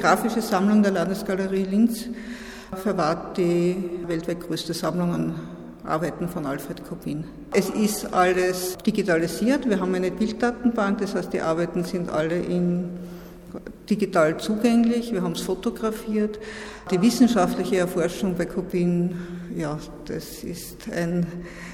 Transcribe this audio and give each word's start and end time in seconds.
grafische 0.00 0.40
Sammlung 0.40 0.82
der 0.82 0.92
Landesgalerie 0.92 1.64
Linz 1.64 2.06
verwahrt 2.82 3.36
die 3.36 3.76
weltweit 4.06 4.40
größte 4.40 4.74
Sammlung 4.74 5.12
an 5.14 5.34
Arbeiten 5.84 6.28
von 6.28 6.46
Alfred 6.46 6.86
Kopin. 6.86 7.24
Es 7.52 7.70
ist 7.70 8.12
alles 8.12 8.76
digitalisiert. 8.78 9.68
Wir 9.68 9.80
haben 9.80 9.94
eine 9.94 10.10
Bilddatenbank, 10.10 10.98
das 10.98 11.14
heißt, 11.14 11.32
die 11.32 11.40
Arbeiten 11.40 11.84
sind 11.84 12.10
alle 12.10 12.38
in 12.38 12.90
digital 13.88 14.38
zugänglich. 14.38 15.12
Wir 15.12 15.22
haben 15.22 15.32
es 15.32 15.40
fotografiert. 15.40 16.38
Die 16.90 17.00
wissenschaftliche 17.00 17.76
Erforschung 17.76 18.34
bei 18.36 18.46
Kopin, 18.46 19.16
ja, 19.56 19.78
das 20.06 20.42
ist 20.44 20.90
ein, 20.90 21.26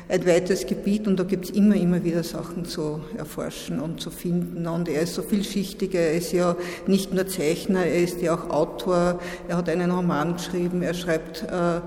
ein 0.09 0.27
weites 0.27 0.67
Gebiet 0.67 1.07
und 1.07 1.19
da 1.19 1.25
gibt 1.25 1.47
es 1.47 1.51
immer, 1.51 1.77
immer 1.77 2.03
wieder 2.03 2.23
Sachen 2.23 2.65
zu 2.65 3.01
erforschen 3.17 3.81
und 3.81 4.01
zu 4.01 4.11
finden. 4.11 4.67
Und 4.67 4.89
er 4.89 5.03
ist 5.03 5.15
so 5.15 5.23
vielschichtiger. 5.23 6.01
Er 6.01 6.15
ist 6.15 6.33
ja 6.33 6.57
nicht 6.87 7.13
nur 7.13 7.27
Zeichner, 7.27 7.87
er 7.87 8.03
ist 8.03 8.21
ja 8.21 8.35
auch 8.35 8.51
Autor. 8.51 9.21
Er 9.49 9.57
hat 9.57 9.69
einen 9.69 9.91
Roman 9.91 10.35
geschrieben. 10.35 10.83
Er 10.83 10.95
schreibt 10.95 11.43
äh, 11.43 11.81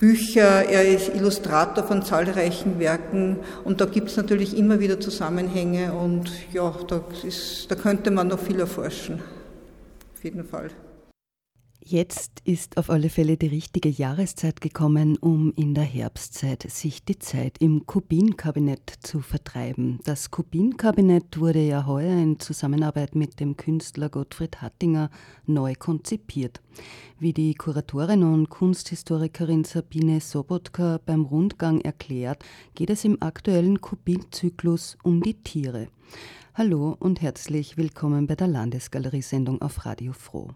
Bücher, 0.00 0.64
er 0.64 0.88
ist 0.88 1.14
Illustrator 1.14 1.84
von 1.84 2.02
zahlreichen 2.02 2.78
Werken 2.78 3.36
und 3.64 3.82
da 3.82 3.84
gibt 3.84 4.08
es 4.08 4.16
natürlich 4.16 4.56
immer 4.56 4.80
wieder 4.80 4.98
Zusammenhänge 4.98 5.92
und 5.92 6.30
ja, 6.54 6.74
da, 6.88 7.04
ist, 7.22 7.70
da 7.70 7.74
könnte 7.74 8.10
man 8.10 8.28
noch 8.28 8.38
viel 8.38 8.58
erforschen. 8.58 9.20
Auf 10.14 10.24
jeden 10.24 10.42
Fall. 10.44 10.70
Jetzt 11.90 12.42
ist 12.44 12.76
auf 12.76 12.88
alle 12.88 13.10
Fälle 13.10 13.36
die 13.36 13.48
richtige 13.48 13.88
Jahreszeit 13.88 14.60
gekommen, 14.60 15.16
um 15.16 15.52
in 15.56 15.74
der 15.74 15.82
Herbstzeit 15.82 16.62
sich 16.70 17.04
die 17.04 17.18
Zeit 17.18 17.56
im 17.58 17.84
Kubin-Kabinett 17.84 18.98
zu 19.02 19.18
vertreiben. 19.18 19.98
Das 20.04 20.30
Kubin-Kabinett 20.30 21.40
wurde 21.40 21.58
ja 21.58 21.86
heuer 21.86 22.16
in 22.16 22.38
Zusammenarbeit 22.38 23.16
mit 23.16 23.40
dem 23.40 23.56
Künstler 23.56 24.08
Gottfried 24.08 24.62
Hattinger 24.62 25.10
neu 25.46 25.74
konzipiert. 25.76 26.60
Wie 27.18 27.32
die 27.32 27.56
Kuratorin 27.56 28.22
und 28.22 28.50
Kunsthistorikerin 28.50 29.64
Sabine 29.64 30.20
Sobotka 30.20 31.00
beim 31.04 31.24
Rundgang 31.24 31.80
erklärt, 31.80 32.44
geht 32.76 32.90
es 32.90 33.04
im 33.04 33.20
aktuellen 33.20 33.80
Kubin-Zyklus 33.80 34.96
um 35.02 35.24
die 35.24 35.42
Tiere. 35.42 35.88
Hallo 36.54 36.96
und 37.00 37.20
herzlich 37.20 37.76
willkommen 37.76 38.28
bei 38.28 38.36
der 38.36 38.46
Landesgalerie-Sendung 38.46 39.60
auf 39.60 39.86
Radio 39.86 40.12
Froh. 40.12 40.50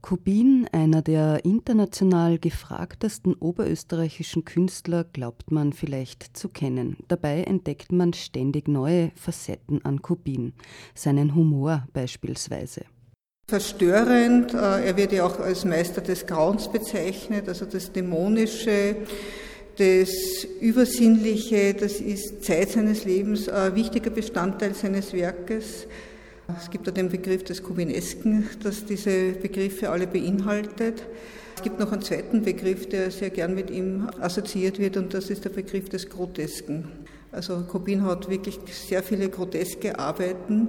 Kubin, 0.00 0.68
einer 0.72 1.02
der 1.02 1.44
international 1.44 2.38
gefragtesten 2.38 3.34
oberösterreichischen 3.34 4.44
Künstler, 4.44 5.04
glaubt 5.04 5.50
man 5.50 5.72
vielleicht 5.72 6.36
zu 6.36 6.48
kennen. 6.48 6.96
Dabei 7.08 7.42
entdeckt 7.42 7.90
man 7.90 8.12
ständig 8.12 8.68
neue 8.68 9.10
Facetten 9.16 9.84
an 9.84 10.00
Kubin, 10.00 10.52
seinen 10.94 11.34
Humor 11.34 11.86
beispielsweise. 11.92 12.82
Verstörend, 13.48 14.54
äh, 14.54 14.86
er 14.86 14.96
wird 14.96 15.12
ja 15.12 15.24
auch 15.24 15.40
als 15.40 15.64
Meister 15.64 16.00
des 16.00 16.26
Grauens 16.26 16.70
bezeichnet, 16.70 17.48
also 17.48 17.64
das 17.64 17.90
Dämonische, 17.90 18.96
das 19.78 20.44
Übersinnliche, 20.60 21.72
das 21.72 21.94
ist 22.00 22.44
Zeit 22.44 22.70
seines 22.70 23.04
Lebens 23.04 23.48
ein 23.48 23.74
wichtiger 23.74 24.10
Bestandteil 24.10 24.74
seines 24.74 25.12
Werkes. 25.12 25.86
Es 26.56 26.70
gibt 26.70 26.86
ja 26.86 26.92
den 26.92 27.10
Begriff 27.10 27.44
des 27.44 27.62
Kubinesken, 27.62 28.48
das 28.62 28.86
diese 28.86 29.32
Begriffe 29.32 29.90
alle 29.90 30.06
beinhaltet. 30.06 31.02
Es 31.54 31.62
gibt 31.62 31.78
noch 31.78 31.92
einen 31.92 32.00
zweiten 32.00 32.42
Begriff, 32.42 32.88
der 32.88 33.10
sehr 33.10 33.28
gern 33.28 33.54
mit 33.54 33.68
ihm 33.68 34.08
assoziiert 34.20 34.78
wird, 34.78 34.96
und 34.96 35.12
das 35.12 35.28
ist 35.28 35.44
der 35.44 35.50
Begriff 35.50 35.90
des 35.90 36.08
Grotesken. 36.08 36.88
Also 37.32 37.60
Kubin 37.68 38.02
hat 38.02 38.30
wirklich 38.30 38.58
sehr 38.66 39.02
viele 39.02 39.28
groteske 39.28 39.98
Arbeiten, 39.98 40.68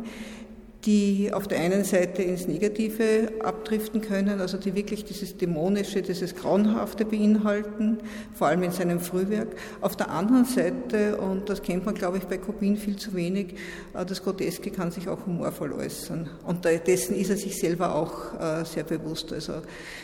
die 0.86 1.32
auf 1.34 1.48
der 1.48 1.60
einen 1.60 1.84
Seite 1.84 2.24
ins 2.24 2.48
Negative 2.48 3.32
abdriften 3.44 4.00
können, 4.00 4.40
also 4.40 4.58
die 4.58 4.76
wirklich 4.76 5.04
dieses 5.04 5.36
Dämonische, 5.36 6.02
dieses 6.02 6.36
Grauenhafte 6.36 7.04
beinhalten, 7.04 7.98
vor 8.34 8.48
allem 8.48 8.64
in 8.64 8.72
seinem 8.72 9.02
Frühwerk. 9.02 9.50
Auf 9.82 9.98
der 9.98 10.10
anderen 10.10 10.46
Seite, 10.46 11.18
und 11.18 11.50
das 11.50 11.62
kennt 11.62 11.86
man, 11.86 11.96
glaube 11.96 12.18
ich, 12.18 12.24
bei 12.26 12.38
Kopin 12.38 12.78
viel 12.78 12.96
zu 12.96 13.14
wenig, 13.14 13.56
äh, 13.94 14.06
das 14.06 14.24
Groteske 14.24 14.72
kann 14.72 14.92
sich 14.92 15.10
auch 15.10 15.26
humorvoll 15.26 15.74
äußern. 15.74 16.30
Und 16.46 16.64
dessen 16.64 17.16
ist 17.16 17.30
er 17.30 17.38
sich 17.38 17.60
selber 17.60 17.96
auch 17.96 18.40
äh, 18.40 18.64
sehr 18.64 18.84
bewusst. 18.84 19.34
Also 19.34 19.54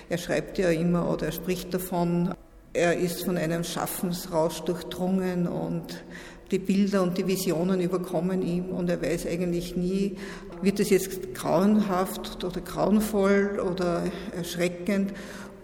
er 0.09 0.17
schreibt 0.17 0.57
ja 0.57 0.69
immer 0.69 1.09
oder 1.09 1.27
er 1.27 1.31
spricht 1.31 1.73
davon, 1.73 2.33
er 2.73 2.97
ist 2.97 3.23
von 3.23 3.37
einem 3.37 3.63
Schaffensrausch 3.63 4.59
durchdrungen 4.61 5.47
und 5.47 6.03
die 6.51 6.59
Bilder 6.59 7.01
und 7.01 7.17
die 7.17 7.27
Visionen 7.27 7.81
überkommen 7.81 8.41
ihm 8.41 8.65
und 8.65 8.89
er 8.89 9.01
weiß 9.01 9.25
eigentlich 9.27 9.75
nie, 9.75 10.15
wird 10.61 10.79
es 10.79 10.89
jetzt 10.89 11.33
grauenhaft 11.33 12.43
oder 12.43 12.61
grauenvoll 12.61 13.59
oder 13.59 14.03
erschreckend 14.35 15.13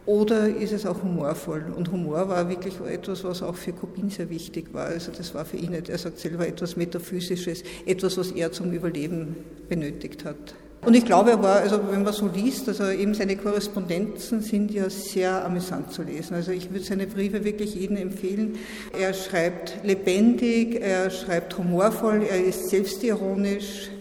oder 0.06 0.48
ist 0.48 0.74
es 0.74 0.86
auch 0.86 1.04
humorvoll? 1.04 1.72
Und 1.76 1.92
Humor 1.92 2.28
war 2.28 2.50
wirklich 2.50 2.80
etwas, 2.82 3.24
was 3.24 3.44
auch 3.44 3.56
für 3.56 3.72
Kopin 3.72 4.10
sehr 4.10 4.30
wichtig 4.30 4.74
war. 4.74 4.88
Also 4.88 5.12
das 5.12 5.36
war 5.36 5.46
für 5.46 5.58
ihn, 5.58 5.74
er 5.74 5.98
sagt 5.98 6.18
selber, 6.18 6.48
etwas 6.48 6.76
Metaphysisches, 6.76 7.64
etwas, 7.86 8.18
was 8.18 8.32
er 8.32 8.52
zum 8.52 8.72
Überleben 8.72 9.36
benötigt 9.70 10.26
hat. 10.26 10.56
Und 10.84 10.96
ich 10.96 11.06
glaube, 11.06 11.32
er 11.32 11.44
war, 11.44 11.58
also 11.58 11.80
wenn 11.92 12.02
man 12.02 12.12
so 12.12 12.28
liest, 12.28 12.68
also 12.68 12.90
eben 12.90 13.14
seine 13.14 13.38
Korrespondenzen 13.38 14.42
sind 14.42 14.72
ja 14.72 14.90
sehr 14.90 15.46
amüsant 15.46 15.94
zu 15.94 16.02
lesen. 16.02 16.34
Also 16.34 16.52
ich 16.52 16.72
würde 16.72 16.84
seine 16.84 17.06
Briefe 17.06 17.44
wirklich 17.44 17.76
jedem 17.76 17.98
empfehlen. 17.98 18.58
Er 18.98 19.14
schreibt 19.14 19.84
lebendig, 19.84 20.82
er 20.82 21.12
schreibt 21.12 21.56
humorvoll, 21.58 22.24
er 22.28 22.44
ist 22.44 22.70
selbstironisch, 22.70 23.92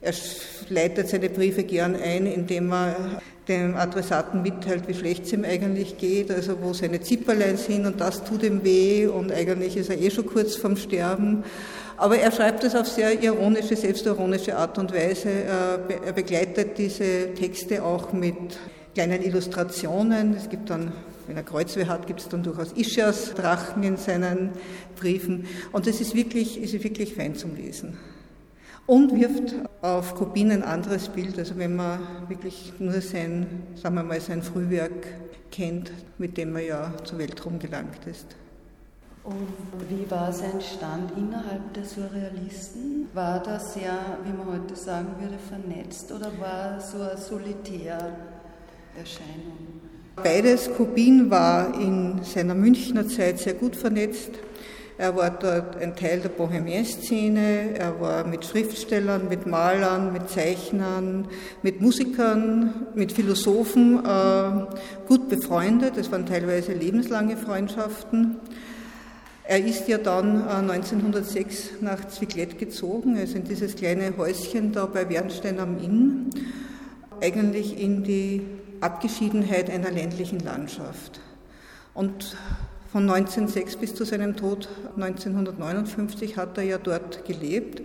er 0.00 0.14
leitet 0.70 1.08
seine 1.08 1.28
Briefe 1.28 1.64
gern 1.64 1.94
ein, 1.94 2.24
indem 2.24 2.72
er 2.72 3.20
dem 3.48 3.76
Adressaten 3.76 4.42
mitteilt, 4.42 4.88
wie 4.88 4.94
schlecht 4.94 5.24
es 5.24 5.32
ihm 5.32 5.44
eigentlich 5.44 5.98
geht, 5.98 6.30
also 6.30 6.56
wo 6.62 6.72
seine 6.72 7.00
Zipperlein 7.00 7.56
sind 7.56 7.86
und 7.86 8.00
das 8.00 8.22
tut 8.24 8.42
ihm 8.42 8.62
weh 8.62 9.06
und 9.06 9.32
eigentlich 9.32 9.76
ist 9.76 9.90
er 9.90 9.98
eh 9.98 10.10
schon 10.10 10.26
kurz 10.26 10.56
vorm 10.56 10.76
Sterben. 10.76 11.44
Aber 11.98 12.16
er 12.16 12.30
schreibt 12.30 12.62
es 12.62 12.76
auf 12.76 12.86
sehr 12.86 13.20
ironische, 13.20 13.74
selbstironische 13.74 14.56
Art 14.56 14.78
und 14.78 14.94
Weise. 14.94 15.30
Er 15.30 16.12
begleitet 16.12 16.78
diese 16.78 17.34
Texte 17.34 17.82
auch 17.82 18.12
mit 18.12 18.36
kleinen 18.94 19.20
Illustrationen. 19.20 20.34
Es 20.34 20.48
gibt 20.48 20.70
dann, 20.70 20.92
wenn 21.26 21.36
er 21.36 21.42
Kreuzweh 21.42 21.86
hat, 21.86 22.06
gibt 22.06 22.20
es 22.20 22.28
dann 22.28 22.44
durchaus 22.44 22.72
Ischias 22.72 23.34
Drachen 23.34 23.82
in 23.82 23.96
seinen 23.96 24.50
Briefen. 24.98 25.46
Und 25.72 25.88
es 25.88 26.00
ist 26.00 26.14
wirklich, 26.14 26.62
ist 26.62 26.72
wirklich 26.84 27.14
fein 27.14 27.34
zum 27.34 27.56
Lesen. 27.56 27.98
Und 28.86 29.18
wirft 29.18 29.56
auf 29.82 30.14
Kopien 30.14 30.52
ein 30.52 30.62
anderes 30.62 31.08
Bild. 31.08 31.36
Also 31.36 31.58
wenn 31.58 31.74
man 31.74 31.98
wirklich 32.28 32.74
nur 32.78 33.00
sein, 33.00 33.46
sagen 33.74 33.96
wir 33.96 34.04
mal, 34.04 34.20
sein 34.20 34.42
Frühwerk 34.42 35.08
kennt, 35.50 35.90
mit 36.16 36.36
dem 36.36 36.54
er 36.54 36.62
ja 36.62 36.92
zur 37.02 37.18
Weltruhm 37.18 37.58
gelangt 37.58 38.06
ist. 38.06 38.36
Und 39.28 39.90
wie 39.90 40.10
war 40.10 40.32
sein 40.32 40.58
Stand 40.58 41.12
innerhalb 41.14 41.74
der 41.74 41.84
Surrealisten? 41.84 43.08
War 43.12 43.42
das 43.42 43.74
sehr, 43.74 43.92
wie 44.24 44.32
man 44.32 44.58
heute 44.58 44.74
sagen 44.74 45.08
würde, 45.20 45.36
vernetzt 45.36 46.10
oder 46.10 46.32
war 46.40 46.80
so 46.80 47.02
eine 47.02 47.18
Solitärerscheinung? 47.18 49.82
Beides. 50.16 50.70
Kubin 50.74 51.30
war 51.30 51.78
in 51.78 52.22
seiner 52.22 52.54
Münchner 52.54 53.06
Zeit 53.06 53.40
sehr 53.40 53.52
gut 53.52 53.76
vernetzt. 53.76 54.30
Er 54.96 55.14
war 55.14 55.30
dort 55.30 55.76
ein 55.76 55.94
Teil 55.94 56.20
der 56.20 56.30
Bohemien-Szene, 56.30 57.78
er 57.78 58.00
war 58.00 58.26
mit 58.26 58.46
Schriftstellern, 58.46 59.28
mit 59.28 59.46
Malern, 59.46 60.10
mit 60.10 60.30
Zeichnern, 60.30 61.28
mit 61.62 61.82
Musikern, 61.82 62.86
mit 62.94 63.12
Philosophen 63.12 64.02
äh, 64.04 64.50
gut 65.06 65.28
befreundet. 65.28 65.98
Es 65.98 66.10
waren 66.10 66.24
teilweise 66.24 66.72
lebenslange 66.72 67.36
Freundschaften. 67.36 68.38
Er 69.50 69.64
ist 69.64 69.88
ja 69.88 69.96
dann 69.96 70.46
1906 70.46 71.68
äh, 71.68 71.70
nach 71.80 72.06
Zwicklet 72.08 72.58
gezogen, 72.58 73.16
also 73.16 73.38
in 73.38 73.44
dieses 73.44 73.76
kleine 73.76 74.14
Häuschen 74.18 74.72
da 74.72 74.84
bei 74.84 75.08
Wernstein 75.08 75.58
am 75.58 75.82
Inn, 75.82 76.28
eigentlich 77.22 77.80
in 77.80 78.04
die 78.04 78.42
Abgeschiedenheit 78.82 79.70
einer 79.70 79.90
ländlichen 79.90 80.40
Landschaft. 80.40 81.20
Und 81.94 82.36
von 82.92 83.08
1906 83.08 83.76
bis 83.76 83.94
zu 83.94 84.04
seinem 84.04 84.36
Tod 84.36 84.68
1959 84.96 86.36
hat 86.36 86.58
er 86.58 86.64
ja 86.64 86.76
dort 86.76 87.24
gelebt 87.24 87.80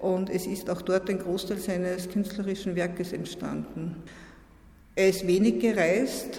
und 0.00 0.30
es 0.30 0.46
ist 0.46 0.70
auch 0.70 0.80
dort 0.80 1.10
ein 1.10 1.18
Großteil 1.18 1.58
seines 1.58 2.08
künstlerischen 2.08 2.76
Werkes 2.76 3.12
entstanden. 3.12 3.96
Er 4.94 5.08
ist 5.08 5.26
wenig 5.26 5.58
gereist, 5.58 6.38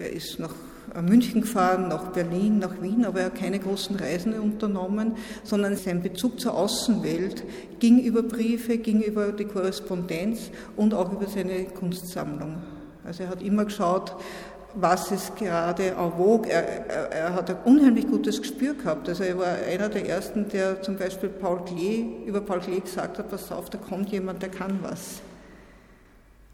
er 0.00 0.10
ist 0.10 0.40
nach 0.40 0.54
München 1.02 1.40
gefahren, 1.40 1.88
nach 1.88 2.12
Berlin, 2.12 2.58
nach 2.58 2.80
Wien, 2.80 3.04
aber 3.04 3.20
er 3.20 3.26
hat 3.26 3.34
keine 3.34 3.58
großen 3.58 3.96
Reisen 3.96 4.38
unternommen, 4.38 5.16
sondern 5.42 5.76
sein 5.76 6.02
Bezug 6.02 6.40
zur 6.40 6.54
Außenwelt 6.54 7.44
ging 7.80 7.98
über 8.00 8.22
Briefe, 8.22 8.78
ging 8.78 9.02
über 9.02 9.32
die 9.32 9.44
Korrespondenz 9.44 10.50
und 10.76 10.94
auch 10.94 11.12
über 11.12 11.26
seine 11.26 11.64
Kunstsammlung. 11.64 12.56
Also 13.04 13.24
er 13.24 13.30
hat 13.30 13.42
immer 13.42 13.64
geschaut, 13.64 14.14
was 14.74 15.12
ist 15.12 15.36
gerade 15.36 15.88
en 15.88 16.12
vogue. 16.16 16.50
Er, 16.50 16.88
er, 16.88 17.12
er, 17.12 17.34
hat 17.34 17.50
ein 17.50 17.56
unheimlich 17.64 18.08
gutes 18.08 18.40
Gespür 18.40 18.74
gehabt. 18.74 19.08
Also 19.08 19.22
er 19.22 19.38
war 19.38 19.46
einer 19.70 19.88
der 19.88 20.08
ersten, 20.08 20.48
der 20.48 20.82
zum 20.82 20.96
Beispiel 20.96 21.28
Paul 21.28 21.64
Klee, 21.64 22.06
über 22.26 22.40
Paul 22.40 22.60
Klee 22.60 22.80
gesagt 22.80 23.18
hat, 23.18 23.30
pass 23.30 23.52
auf, 23.52 23.70
da 23.70 23.78
kommt 23.78 24.10
jemand, 24.10 24.42
der 24.42 24.50
kann 24.50 24.78
was. 24.82 25.20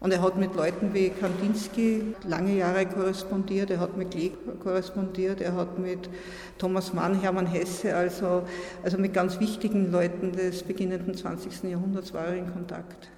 Und 0.01 0.11
er 0.11 0.23
hat 0.23 0.35
mit 0.35 0.55
Leuten 0.55 0.95
wie 0.95 1.09
Kandinsky 1.09 2.15
lange 2.27 2.57
Jahre 2.57 2.87
korrespondiert, 2.87 3.69
er 3.69 3.79
hat 3.79 3.95
mit 3.95 4.09
Klee 4.09 4.31
korrespondiert, 4.63 5.41
er 5.41 5.55
hat 5.55 5.77
mit 5.77 6.09
Thomas 6.57 6.91
Mann, 6.91 7.21
Hermann 7.21 7.45
Hesse, 7.45 7.95
also, 7.95 8.41
also 8.83 8.97
mit 8.97 9.13
ganz 9.13 9.39
wichtigen 9.39 9.91
Leuten 9.91 10.31
des 10.31 10.63
beginnenden 10.63 11.13
20. 11.13 11.69
Jahrhunderts 11.69 12.15
war 12.15 12.25
er 12.25 12.35
in 12.35 12.51
Kontakt. 12.51 13.11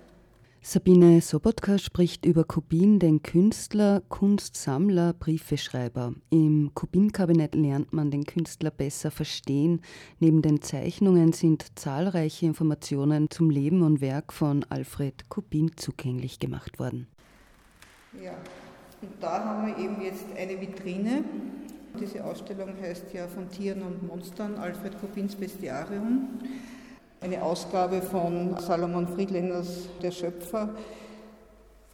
Sabine 0.65 1.19
Sobotka 1.19 1.77
spricht 1.77 2.25
über 2.25 2.45
Kubin, 2.45 2.97
den 2.97 3.21
Künstler, 3.21 4.01
Kunstsammler, 4.07 5.11
Briefeschreiber. 5.11 6.13
Im 6.29 6.71
Kubin-Kabinett 6.73 7.53
lernt 7.53 7.91
man 7.91 8.11
den 8.11 8.23
Künstler 8.23 8.71
besser 8.71 9.11
verstehen. 9.11 9.81
Neben 10.19 10.41
den 10.41 10.61
Zeichnungen 10.61 11.33
sind 11.33 11.77
zahlreiche 11.77 12.45
Informationen 12.45 13.29
zum 13.29 13.49
Leben 13.49 13.81
und 13.81 13.99
Werk 13.99 14.31
von 14.31 14.65
Alfred 14.69 15.27
Kubin 15.27 15.75
zugänglich 15.75 16.39
gemacht 16.39 16.79
worden. 16.79 17.07
Ja, 18.23 18.31
und 19.01 19.11
da 19.19 19.43
haben 19.43 19.67
wir 19.67 19.77
eben 19.77 20.01
jetzt 20.01 20.27
eine 20.37 20.61
Vitrine. 20.61 21.25
Diese 21.99 22.23
Ausstellung 22.23 22.69
heißt 22.81 23.13
ja 23.13 23.27
von 23.27 23.49
Tieren 23.49 23.81
und 23.81 24.07
Monstern, 24.07 24.55
Alfred 24.55 24.97
Kubins 25.01 25.35
Bestiarium 25.35 26.29
eine 27.23 27.41
Ausgabe 27.41 28.01
von 28.01 28.57
Salomon 28.59 29.07
Friedländers 29.07 29.87
Der 30.01 30.11
Schöpfer, 30.11 30.69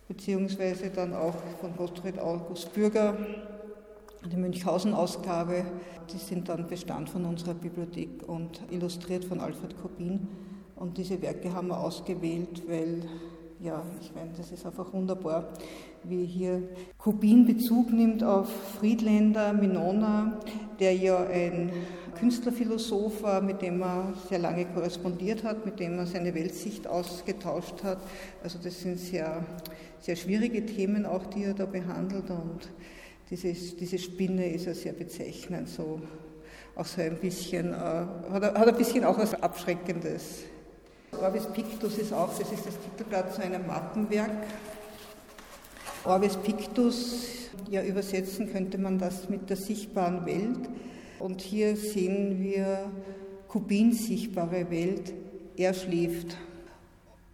beziehungsweise 0.08 0.90
dann 0.90 1.14
auch 1.14 1.36
von 1.62 1.76
Gottfried 1.78 2.18
August 2.18 2.74
Bürger, 2.74 3.16
die 4.26 4.36
Münchhausen-Ausgabe. 4.36 5.66
Die 6.12 6.18
sind 6.18 6.50
dann 6.50 6.68
Bestand 6.68 7.12
von 7.12 7.26
unserer 7.26 7.54
Bibliothek 7.54 8.28
und 8.28 8.62
illustriert 8.72 9.24
von 9.24 9.40
Alfred 9.40 9.80
Kopin. 9.80 10.28
Und 10.76 10.98
diese 10.98 11.22
Werke 11.22 11.54
haben 11.54 11.68
wir 11.68 11.80
ausgewählt, 11.80 12.64
weil 12.68 13.04
ja, 13.60 13.84
ich 14.02 14.16
meine, 14.16 14.32
das 14.36 14.52
ist 14.52 14.66
einfach 14.66 14.92
wunderbar, 14.94 15.50
wie 16.06 16.26
hier 16.26 16.64
Kubin 16.98 17.46
Bezug 17.46 17.92
nimmt 17.92 18.24
auf 18.24 18.50
Friedländer, 18.80 19.54
Minona, 19.54 20.40
der 20.80 20.96
ja 20.96 21.18
ein 21.28 21.72
Künstlerphilosoph 22.10 23.24
war, 23.24 23.42
mit 23.42 23.62
dem 23.62 23.82
er 23.82 24.14
sehr 24.30 24.40
lange 24.40 24.66
korrespondiert 24.66 25.44
hat, 25.44 25.66
mit 25.66 25.80
dem 25.80 25.98
er 25.98 26.06
seine 26.06 26.34
Weltsicht 26.34 26.88
ausgetauscht 26.88 27.84
hat. 27.84 28.00
Also 28.44 28.60
das 28.64 28.82
sind 28.82 29.00
sehr, 29.00 29.44
sehr 30.00 30.16
schwierige 30.16 30.66
Themen 30.66 31.06
auch, 31.06 31.26
die 31.28 31.44
er 31.44 31.54
da 31.54 31.66
behandelt 31.66 32.30
und 32.30 32.70
dieses, 33.30 33.76
diese 33.76 34.00
Spinne 34.00 34.52
ist 34.52 34.66
ja 34.66 34.74
sehr 34.74 34.94
bezeichnend, 34.94 35.70
so 35.70 36.02
auch 36.76 36.86
so 36.86 37.02
ein 37.02 37.18
bisschen, 37.18 37.74
äh, 37.74 37.76
hat, 37.76 38.44
hat 38.44 38.68
ein 38.68 38.76
bisschen 38.76 39.04
auch 39.04 39.18
was 39.18 39.34
Abschreckendes. 39.42 40.44
Orbis 41.12 41.46
Pictus 41.48 41.98
ist 41.98 42.14
auch, 42.14 42.30
das 42.38 42.52
ist 42.52 42.66
das 42.66 42.76
Titelblatt 42.80 43.34
zu 43.34 43.42
einem 43.42 43.68
Mappenwerk. 43.68 44.32
Orbis 46.06 46.38
Pictus, 46.38 47.40
ja 47.70 47.84
übersetzen 47.84 48.52
könnte 48.52 48.78
man 48.78 48.98
das 48.98 49.30
mit 49.30 49.50
der 49.50 49.58
sichtbaren 49.58 50.26
Welt. 50.26 50.70
Und 51.20 51.42
hier 51.42 51.76
sehen 51.76 52.42
wir 52.42 52.92
Kubins 53.50 54.08
sichtbare 54.08 54.72
Welt. 54.72 55.14
Er 55.58 55.74
schläft. 55.74 56.38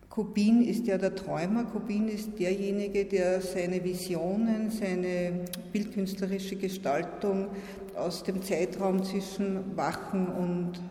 Kubin 0.09 0.63
ist 0.63 0.87
ja 0.87 0.97
der 0.97 1.13
Träumer, 1.13 1.65
Kubin 1.65 2.07
ist 2.07 2.39
derjenige, 2.39 3.03
der 3.05 3.41
seine 3.41 3.83
Visionen, 3.83 4.71
seine 4.71 5.41
bildkünstlerische 5.73 6.55
Gestaltung 6.55 7.49
aus 7.97 8.23
dem 8.23 8.41
Zeitraum 8.41 9.03
zwischen 9.03 9.75
Wachen 9.75 10.27
und 10.27 10.81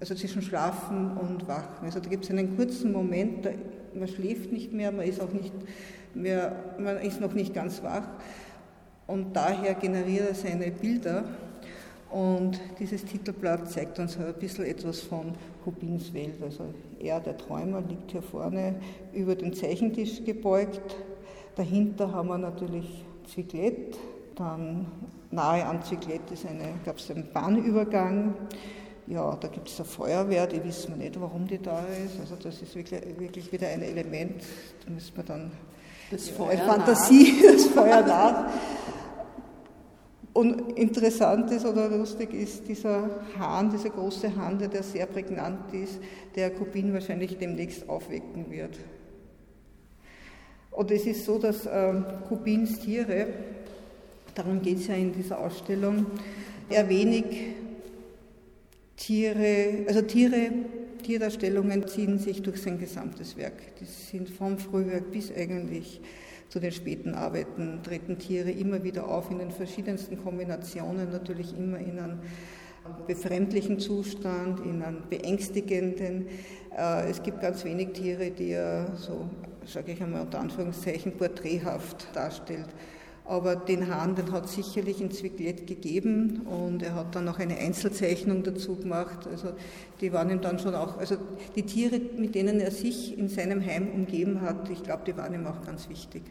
also 0.00 0.14
zwischen 0.14 0.42
Schlafen 0.42 1.10
und 1.16 1.48
Wachen. 1.48 1.84
Also 1.86 1.98
da 1.98 2.08
gibt 2.08 2.24
es 2.24 2.30
einen 2.30 2.56
kurzen 2.56 2.92
Moment, 2.92 3.46
da, 3.46 3.50
man 3.94 4.06
schläft 4.06 4.52
nicht 4.52 4.72
mehr, 4.72 4.92
man 4.92 5.06
ist 5.06 5.20
auch 5.20 5.32
nicht 5.32 5.52
mehr, 6.14 6.54
man 6.78 6.98
ist 6.98 7.20
noch 7.20 7.34
nicht 7.34 7.52
ganz 7.52 7.82
wach 7.82 8.06
und 9.08 9.34
daher 9.34 9.74
generiert 9.74 10.28
er 10.28 10.34
seine 10.34 10.70
Bilder. 10.70 11.24
Und 12.10 12.58
dieses 12.78 13.04
Titelblatt 13.04 13.70
zeigt 13.70 13.98
uns 13.98 14.16
ein 14.16 14.32
bisschen 14.34 14.64
etwas 14.64 15.00
von 15.00 15.34
Kubins 15.64 16.12
Welt. 16.14 16.42
Also 16.42 16.64
er, 16.98 17.20
der 17.20 17.36
Träumer, 17.36 17.82
liegt 17.82 18.12
hier 18.12 18.22
vorne 18.22 18.76
über 19.12 19.34
den 19.34 19.52
Zeichentisch 19.52 20.24
gebeugt. 20.24 20.96
Dahinter 21.56 22.12
haben 22.12 22.28
wir 22.28 22.38
natürlich 22.38 23.04
Zwiglett. 23.32 23.98
Dann 24.36 24.86
nahe 25.30 25.66
an 25.66 25.82
Zwiglett 25.82 26.22
gab 26.84 26.96
es 26.96 27.10
einen 27.10 27.30
Bahnübergang. 27.32 28.34
Ja, 29.06 29.36
da 29.36 29.48
gibt 29.48 29.68
es 29.68 29.78
eine 29.78 29.88
Feuerwehr, 29.88 30.46
die 30.46 30.62
wissen 30.62 30.90
wir 30.90 31.04
nicht, 31.04 31.20
warum 31.20 31.46
die 31.46 31.58
da 31.58 31.80
ist. 32.04 32.20
Also 32.20 32.36
das 32.36 32.60
ist 32.60 32.74
wirklich, 32.76 33.00
wirklich 33.18 33.50
wieder 33.50 33.68
ein 33.68 33.80
Element, 33.80 34.42
da 34.84 34.92
müssen 34.92 35.16
wir 35.16 35.24
dann 35.24 35.50
das 36.10 36.28
Feuer 36.28 36.58
Fantasie, 36.58 37.42
das 37.52 37.66
Feuer 37.66 38.02
nach. 38.02 38.50
Und 40.38 40.78
interessant 40.78 41.50
ist 41.50 41.66
oder 41.66 41.88
lustig 41.88 42.32
ist 42.32 42.68
dieser 42.68 43.10
Hahn, 43.36 43.72
dieser 43.72 43.90
große 43.90 44.36
Hahn, 44.36 44.56
der 44.56 44.84
sehr 44.84 45.06
prägnant 45.06 45.74
ist, 45.74 45.98
der 46.36 46.50
Kubin 46.50 46.92
wahrscheinlich 46.92 47.36
demnächst 47.38 47.88
aufwecken 47.88 48.48
wird. 48.48 48.78
Und 50.70 50.92
es 50.92 51.06
ist 51.06 51.24
so, 51.24 51.40
dass 51.40 51.66
äh, 51.66 51.92
Kubins 52.28 52.78
Tiere, 52.78 53.26
darum 54.36 54.62
geht 54.62 54.78
es 54.78 54.86
ja 54.86 54.94
in 54.94 55.12
dieser 55.12 55.40
Ausstellung, 55.40 56.06
er 56.70 56.88
wenig 56.88 57.24
Tiere, 58.96 59.86
also 59.88 60.02
Tiere, 60.02 60.52
Tierdarstellungen 61.02 61.88
ziehen 61.88 62.20
sich 62.20 62.42
durch 62.42 62.62
sein 62.62 62.78
gesamtes 62.78 63.36
Werk. 63.36 63.74
Die 63.80 63.86
sind 63.86 64.30
vom 64.30 64.56
Frühwerk 64.56 65.10
bis 65.10 65.32
eigentlich 65.34 66.00
zu 66.48 66.60
den 66.60 66.72
späten 66.72 67.14
Arbeiten, 67.14 67.80
treten 67.82 68.18
Tiere 68.18 68.50
immer 68.50 68.82
wieder 68.82 69.08
auf 69.08 69.30
in 69.30 69.38
den 69.38 69.50
verschiedensten 69.50 70.22
Kombinationen, 70.22 71.10
natürlich 71.10 71.56
immer 71.56 71.78
in 71.78 71.98
einem 71.98 72.20
befremdlichen 73.06 73.78
Zustand, 73.78 74.60
in 74.60 74.82
einem 74.82 75.02
beängstigenden. 75.08 76.26
Äh, 76.76 77.10
es 77.10 77.22
gibt 77.22 77.40
ganz 77.40 77.64
wenig 77.64 77.92
Tiere, 77.92 78.30
die 78.30 78.52
er 78.52 78.94
so, 78.96 79.28
sage 79.66 79.92
ich 79.92 80.02
einmal 80.02 80.22
unter 80.22 80.40
Anführungszeichen, 80.40 81.12
porträthaft 81.12 82.08
darstellt. 82.14 82.68
Aber 83.26 83.56
den 83.56 83.94
Hahn, 83.94 84.14
den 84.14 84.32
hat 84.32 84.48
sicherlich 84.48 85.02
in 85.02 85.10
Zwiglett 85.10 85.66
gegeben 85.66 86.46
und 86.46 86.82
er 86.82 86.94
hat 86.94 87.14
dann 87.14 87.26
noch 87.26 87.38
eine 87.38 87.58
Einzelzeichnung 87.58 88.42
dazu 88.42 88.76
gemacht. 88.76 89.26
Also 89.30 89.48
die 90.00 90.14
waren 90.14 90.30
ihm 90.30 90.40
dann 90.40 90.58
schon 90.58 90.74
auch, 90.74 90.96
also 90.96 91.16
die 91.54 91.64
Tiere, 91.64 92.00
mit 92.16 92.34
denen 92.34 92.58
er 92.58 92.70
sich 92.70 93.18
in 93.18 93.28
seinem 93.28 93.62
Heim 93.62 93.88
umgeben 93.92 94.40
hat, 94.40 94.70
ich 94.70 94.82
glaube, 94.82 95.02
die 95.06 95.14
waren 95.14 95.34
ihm 95.34 95.46
auch 95.46 95.60
ganz 95.60 95.90
wichtig. 95.90 96.22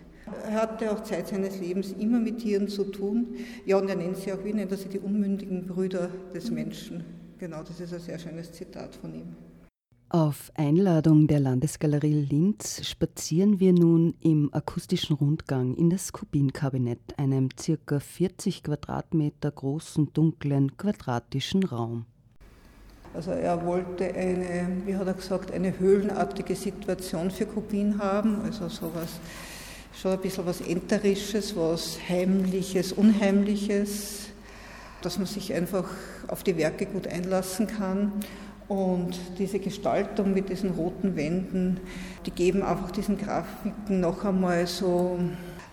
Er 0.46 0.62
hatte 0.62 0.92
auch 0.92 1.04
Zeit 1.04 1.28
seines 1.28 1.60
Lebens 1.60 1.94
immer 1.94 2.20
mit 2.20 2.40
Tieren 2.40 2.68
zu 2.68 2.86
tun. 2.86 3.36
Ja, 3.66 3.78
und 3.78 3.90
er 3.90 3.96
nennt 3.96 4.18
sie 4.18 4.34
auch, 4.34 4.44
wie 4.44 4.54
nennt 4.54 4.72
er 4.72 4.78
sie, 4.78 4.90
die 4.90 5.00
unmündigen 5.00 5.66
Brüder 5.66 6.10
des 6.34 6.52
Menschen. 6.52 7.04
Genau, 7.38 7.64
das 7.64 7.80
ist 7.80 7.94
ein 7.94 8.00
sehr 8.00 8.20
schönes 8.20 8.52
Zitat 8.52 8.96
von 8.96 9.14
ihm. 9.14 9.36
Auf 10.10 10.52
Einladung 10.56 11.28
der 11.28 11.42
Landesgalerie 11.42 12.26
Linz 12.30 12.88
spazieren 12.88 13.60
wir 13.60 13.74
nun 13.74 14.16
im 14.22 14.54
akustischen 14.54 15.18
Rundgang 15.18 15.76
in 15.76 15.90
das 15.90 16.14
Kubin-Kabinett, 16.14 17.20
einem 17.20 17.50
ca. 17.50 18.00
40 18.00 18.64
Quadratmeter 18.64 19.52
großen, 19.52 20.14
dunklen, 20.14 20.78
quadratischen 20.78 21.64
Raum. 21.64 22.06
Also 23.14 23.32
er 23.32 23.66
wollte 23.66 24.06
eine, 24.06 24.70
wie 24.86 24.96
hat 24.96 25.08
er 25.08 25.14
gesagt, 25.14 25.52
eine 25.52 25.78
höhlenartige 25.78 26.56
Situation 26.56 27.30
für 27.30 27.46
Kubin 27.46 28.00
haben, 28.00 28.42
also 28.46 28.70
sowas, 28.70 29.20
schon 30.02 30.12
ein 30.12 30.20
bisschen 30.20 30.46
was 30.46 30.62
Enterisches, 30.62 31.56
was 31.56 31.98
Heimliches, 32.08 32.94
Unheimliches, 32.94 34.28
dass 35.02 35.18
man 35.18 35.26
sich 35.26 35.54
einfach 35.54 35.86
auf 36.28 36.44
die 36.44 36.58
Werke 36.58 36.86
gut 36.86 37.08
einlassen 37.08 37.68
kann. 37.68 38.12
Und 38.68 39.18
diese 39.40 39.60
Gestaltung 39.60 40.34
mit 40.34 40.50
diesen 40.50 40.72
roten 40.72 41.16
Wänden, 41.16 41.80
die 42.26 42.32
geben 42.32 42.64
einfach 42.64 42.92
diesen 42.92 43.18
Grafiken 43.18 44.02
noch 44.02 44.26
einmal 44.26 44.68
so 44.68 45.18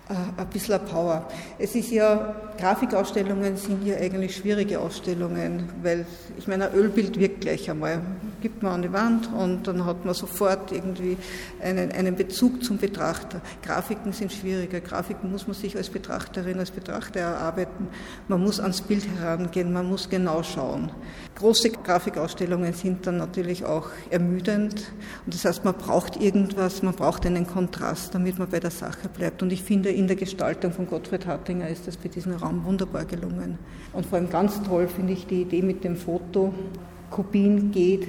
äh, 0.08 0.40
ein 0.40 0.46
bisschen 0.48 0.78
Power. 0.86 1.28
Es 1.58 1.74
ist 1.74 1.90
ja, 1.90 2.36
Grafikausstellungen 2.56 3.56
sind 3.56 3.84
ja 3.84 3.96
eigentlich 3.96 4.36
schwierige 4.36 4.78
Ausstellungen, 4.78 5.68
weil 5.82 6.06
ich 6.38 6.46
meine, 6.46 6.70
ein 6.70 6.74
Ölbild 6.74 7.18
wirkt 7.18 7.40
gleich 7.40 7.68
einmal. 7.68 8.00
Gibt 8.44 8.62
man 8.62 8.72
an 8.72 8.82
die 8.82 8.92
Wand 8.92 9.30
und 9.32 9.66
dann 9.66 9.86
hat 9.86 10.04
man 10.04 10.12
sofort 10.12 10.70
irgendwie 10.70 11.16
einen, 11.62 11.90
einen 11.92 12.14
Bezug 12.14 12.62
zum 12.62 12.76
Betrachter. 12.76 13.40
Grafiken 13.62 14.12
sind 14.12 14.30
schwieriger. 14.32 14.82
Grafiken 14.82 15.32
muss 15.32 15.46
man 15.46 15.56
sich 15.56 15.74
als 15.78 15.88
Betrachterin, 15.88 16.58
als 16.58 16.70
Betrachter 16.70 17.20
erarbeiten. 17.20 17.88
Man 18.28 18.42
muss 18.42 18.60
ans 18.60 18.82
Bild 18.82 19.06
herangehen, 19.18 19.72
man 19.72 19.88
muss 19.88 20.10
genau 20.10 20.42
schauen. 20.42 20.90
Große 21.36 21.70
Grafikausstellungen 21.70 22.74
sind 22.74 23.06
dann 23.06 23.16
natürlich 23.16 23.64
auch 23.64 23.88
ermüdend. 24.10 24.92
Und 25.24 25.32
das 25.32 25.46
heißt, 25.46 25.64
man 25.64 25.72
braucht 25.72 26.20
irgendwas, 26.20 26.82
man 26.82 26.92
braucht 26.92 27.24
einen 27.24 27.46
Kontrast, 27.46 28.14
damit 28.14 28.38
man 28.38 28.50
bei 28.50 28.60
der 28.60 28.70
Sache 28.70 29.08
bleibt. 29.08 29.42
Und 29.42 29.54
ich 29.54 29.62
finde, 29.62 29.88
in 29.88 30.06
der 30.06 30.16
Gestaltung 30.16 30.70
von 30.70 30.86
Gottfried 30.86 31.24
Hartinger 31.24 31.70
ist 31.70 31.86
das 31.86 31.96
bei 31.96 32.10
diesem 32.10 32.34
Raum 32.34 32.62
wunderbar 32.66 33.06
gelungen. 33.06 33.58
Und 33.94 34.04
vor 34.04 34.18
allem 34.18 34.28
ganz 34.28 34.62
toll 34.64 34.86
finde 34.86 35.14
ich 35.14 35.26
die 35.26 35.40
Idee 35.40 35.62
mit 35.62 35.82
dem 35.82 35.96
Foto. 35.96 36.52
Kubin 37.14 37.70
geht 37.70 38.08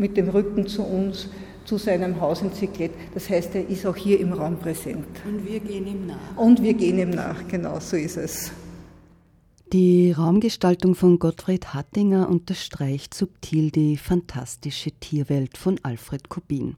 mit 0.00 0.16
dem 0.16 0.28
Rücken 0.28 0.66
zu 0.66 0.82
uns 0.82 1.28
zu 1.64 1.78
seinem 1.78 2.20
Haus 2.20 2.42
in 2.42 2.52
Zyklet. 2.52 2.90
Das 3.14 3.30
heißt, 3.30 3.54
er 3.54 3.68
ist 3.68 3.86
auch 3.86 3.94
hier 3.94 4.18
im 4.18 4.32
Raum 4.32 4.56
präsent. 4.56 5.06
Und 5.24 5.46
wir 5.46 5.60
gehen 5.60 5.86
ihm 5.86 6.06
nach. 6.06 6.36
Und 6.36 6.62
wir 6.62 6.74
gehen 6.74 6.98
ihm 6.98 7.10
nach, 7.10 7.46
genau 7.46 7.78
so 7.78 7.96
ist 7.96 8.16
es. 8.16 8.50
Die 9.72 10.10
Raumgestaltung 10.10 10.96
von 10.96 11.20
Gottfried 11.20 11.74
Hattinger 11.74 12.28
unterstreicht 12.28 13.14
subtil 13.14 13.70
die 13.70 13.96
fantastische 13.96 14.90
Tierwelt 14.90 15.56
von 15.56 15.78
Alfred 15.84 16.28
Kubin. 16.28 16.74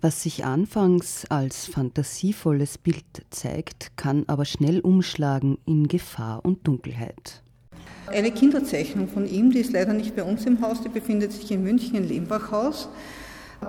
Was 0.00 0.22
sich 0.22 0.44
anfangs 0.44 1.24
als 1.30 1.66
fantasievolles 1.66 2.78
Bild 2.78 3.26
zeigt, 3.30 3.96
kann 3.96 4.22
aber 4.28 4.44
schnell 4.44 4.78
umschlagen 4.78 5.58
in 5.66 5.88
Gefahr 5.88 6.44
und 6.44 6.64
Dunkelheit. 6.68 7.42
Eine 8.10 8.30
Kinderzeichnung 8.30 9.08
von 9.08 9.26
ihm, 9.26 9.50
die 9.50 9.60
ist 9.60 9.72
leider 9.72 9.92
nicht 9.92 10.16
bei 10.16 10.22
uns 10.22 10.46
im 10.46 10.60
Haus, 10.60 10.82
die 10.82 10.88
befindet 10.88 11.32
sich 11.32 11.50
in 11.50 11.62
München 11.62 11.94
im 11.96 12.08
Lehmbachhaus. 12.08 12.88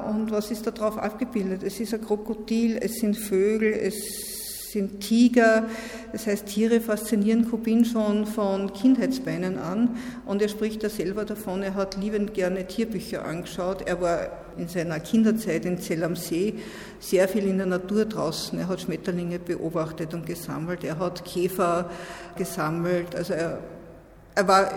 Und 0.08 0.32
was 0.32 0.52
ist 0.52 0.68
da 0.68 0.72
drauf 0.72 0.98
abgebildet? 0.98 1.64
Es 1.64 1.80
ist 1.80 1.94
ein 1.94 2.02
Krokodil, 2.02 2.78
es 2.82 3.00
sind 3.00 3.18
Vögel, 3.18 3.74
es 3.74 4.40
sind 4.72 5.00
Tiger. 5.02 5.66
Das 6.12 6.28
heißt, 6.28 6.46
Tiere 6.46 6.80
faszinieren 6.80 7.50
Kubin 7.50 7.86
schon 7.86 8.26
von 8.26 8.72
Kindheitsbeinen 8.74 9.58
an. 9.58 9.98
Und 10.26 10.42
er 10.42 10.50
spricht 10.50 10.84
da 10.84 10.90
selber 10.90 11.26
davon, 11.26 11.64
er 11.64 11.76
hat 11.76 11.98
liebend 11.98 12.34
gerne 12.34 12.68
Tierbücher 12.68 13.26
angeschaut. 13.26 13.88
Er 13.88 14.00
war 14.02 14.30
in 14.58 14.68
seiner 14.68 15.00
Kinderzeit 15.00 15.66
in 15.66 15.80
Zell 15.80 16.04
am 16.04 16.16
See 16.16 16.56
sehr 17.00 17.28
viel 17.28 17.46
in 17.46 17.58
der 17.58 17.68
Natur 17.68 18.06
draußen. 18.06 18.60
Er 18.60 18.68
hat 18.68 18.82
Schmetterlinge 18.82 19.40
beobachtet 19.40 20.14
und 20.14 20.26
gesammelt. 20.26 20.84
Er 20.84 21.00
hat 21.00 21.26
Käfer 21.26 21.90
gesammelt. 22.38 23.16
Also 23.16 23.34
er, 23.34 23.60
er 24.40 24.48
war 24.48 24.72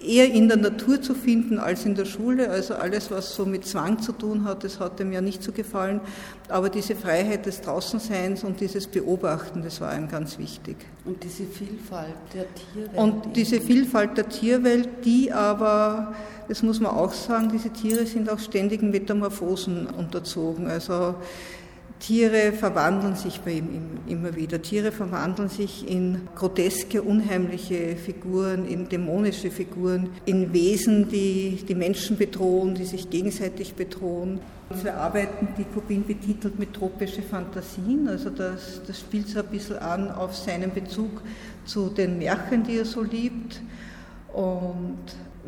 eher 0.00 0.30
in 0.32 0.48
der 0.48 0.56
Natur 0.56 1.00
zu 1.00 1.14
finden 1.14 1.58
als 1.58 1.84
in 1.84 1.94
der 1.94 2.04
Schule. 2.04 2.50
Also 2.50 2.74
alles, 2.74 3.10
was 3.10 3.34
so 3.34 3.46
mit 3.46 3.64
Zwang 3.64 4.00
zu 4.00 4.12
tun 4.12 4.44
hat, 4.44 4.64
das 4.64 4.80
hat 4.80 4.98
ihm 5.00 5.12
ja 5.12 5.20
nicht 5.20 5.42
so 5.42 5.52
gefallen. 5.52 6.00
Aber 6.48 6.68
diese 6.68 6.96
Freiheit 6.96 7.46
des 7.46 7.60
Draußenseins 7.60 8.42
und 8.42 8.60
dieses 8.60 8.88
Beobachten, 8.88 9.62
das 9.62 9.80
war 9.80 9.96
ihm 9.96 10.08
ganz 10.08 10.38
wichtig. 10.38 10.76
Und 11.04 11.22
diese 11.22 11.44
Vielfalt 11.44 12.14
der 12.34 12.46
Tierwelt. 12.54 12.98
Und 12.98 13.36
diese 13.36 13.60
Vielfalt 13.60 14.16
der 14.16 14.28
Tierwelt, 14.28 14.88
die 15.04 15.32
aber, 15.32 16.14
das 16.48 16.62
muss 16.62 16.80
man 16.80 16.92
auch 16.92 17.12
sagen, 17.12 17.48
diese 17.52 17.70
Tiere 17.70 18.04
sind 18.04 18.28
auch 18.28 18.40
ständigen 18.40 18.90
Metamorphosen 18.90 19.86
unterzogen. 19.86 20.66
Also 20.66 21.14
Tiere 21.98 22.52
verwandeln 22.52 23.16
sich 23.16 23.40
bei 23.40 23.52
ihm 23.52 23.98
immer 24.06 24.36
wieder. 24.36 24.60
Tiere 24.60 24.92
verwandeln 24.92 25.48
sich 25.48 25.88
in 25.88 26.28
groteske, 26.34 27.02
unheimliche 27.02 27.96
Figuren, 27.96 28.66
in 28.66 28.88
dämonische 28.88 29.50
Figuren, 29.50 30.10
in 30.26 30.52
Wesen, 30.52 31.08
die 31.08 31.64
die 31.66 31.74
Menschen 31.74 32.18
bedrohen, 32.18 32.74
die 32.74 32.84
sich 32.84 33.08
gegenseitig 33.08 33.74
bedrohen. 33.74 34.40
Diese 34.74 34.94
Arbeiten, 34.94 35.48
die 35.56 35.64
Kubin 35.64 36.04
betitelt 36.04 36.58
mit 36.58 36.74
tropische 36.74 37.22
Fantasien, 37.22 38.08
also 38.08 38.30
das, 38.30 38.82
das 38.86 39.00
spielt 39.00 39.28
so 39.28 39.38
ein 39.38 39.46
bisschen 39.46 39.78
an 39.78 40.10
auf 40.10 40.36
seinen 40.36 40.72
Bezug 40.74 41.22
zu 41.64 41.88
den 41.88 42.18
Märchen, 42.18 42.64
die 42.64 42.78
er 42.78 42.84
so 42.84 43.02
liebt. 43.02 43.60
Und 44.32 44.98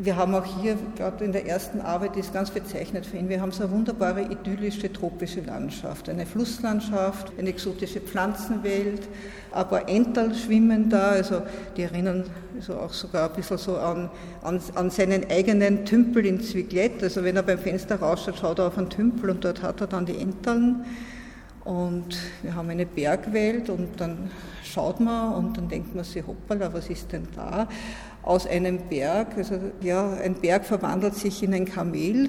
wir 0.01 0.17
haben 0.17 0.35
auch 0.35 0.45
hier, 0.45 0.77
gerade 0.97 1.25
in 1.25 1.33
der 1.33 1.47
ersten 1.47 1.81
Arbeit, 1.81 2.15
die 2.15 2.21
ist 2.21 2.33
ganz 2.33 2.51
bezeichnet 2.51 3.05
für 3.05 3.17
ihn, 3.17 3.29
wir 3.29 3.41
haben 3.41 3.51
so 3.51 3.65
eine 3.65 3.73
wunderbare 3.73 4.23
idyllische 4.23 4.93
tropische 4.93 5.41
Landschaft, 5.41 6.09
eine 6.09 6.25
Flusslandschaft, 6.25 7.33
eine 7.37 7.49
exotische 7.49 8.01
Pflanzenwelt, 8.01 9.09
aber 9.51 9.89
Ental 9.89 10.35
schwimmen 10.35 10.89
da, 10.89 11.09
also 11.11 11.43
die 11.77 11.83
erinnern 11.83 12.25
also 12.57 12.75
auch 12.75 12.93
sogar 12.93 13.29
ein 13.29 13.35
bisschen 13.35 13.59
so 13.59 13.77
an, 13.77 14.09
an, 14.43 14.61
an 14.77 14.91
seinen 14.91 15.29
eigenen 15.31 15.85
Tümpel 15.85 16.27
in 16.27 16.41
Zwiglett, 16.41 17.03
also 17.03 17.25
wenn 17.25 17.35
er 17.35 17.43
beim 17.43 17.59
Fenster 17.59 17.97
rausschaut, 17.97 18.39
schaut 18.39 18.61
er 18.61 18.69
auf 18.69 18.79
einen 18.79 18.91
Tümpel 18.91 19.31
und 19.31 19.45
dort 19.45 19.63
hat 19.63 19.81
er 19.81 19.89
dann 19.89 20.07
die 20.07 20.17
Entaln 20.17 20.85
und 21.65 22.17
wir 22.43 22.55
haben 22.55 22.71
eine 22.71 22.87
Bergwelt 22.87 23.69
und 23.69 24.01
dann 24.01 24.31
schaut 24.63 25.01
man 25.01 25.35
und 25.35 25.57
dann 25.57 25.69
denkt 25.69 25.95
man 25.95 26.05
sich, 26.05 26.27
hoppala, 26.27 26.73
was 26.73 26.89
ist 26.89 27.13
denn 27.13 27.27
da? 27.35 27.69
Aus 28.29 28.47
einem 28.47 28.79
Berg. 28.91 29.39
Also 29.39 29.59
ja, 29.81 30.13
ein 30.13 30.35
Berg 30.35 30.67
verwandelt 30.67 31.15
sich 31.15 31.43
in 31.43 31.55
ein 31.55 31.65
Kamel. 31.65 32.29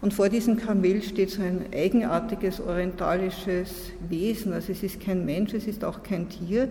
Und 0.00 0.14
vor 0.14 0.28
diesem 0.28 0.56
Kamel 0.56 1.02
steht 1.02 1.30
so 1.30 1.42
ein 1.42 1.66
eigenartiges 1.74 2.60
orientalisches 2.60 3.90
Wesen. 4.08 4.52
Also 4.52 4.70
es 4.70 4.84
ist 4.84 5.00
kein 5.00 5.26
Mensch, 5.26 5.52
es 5.52 5.66
ist 5.66 5.84
auch 5.84 6.04
kein 6.04 6.28
Tier. 6.28 6.68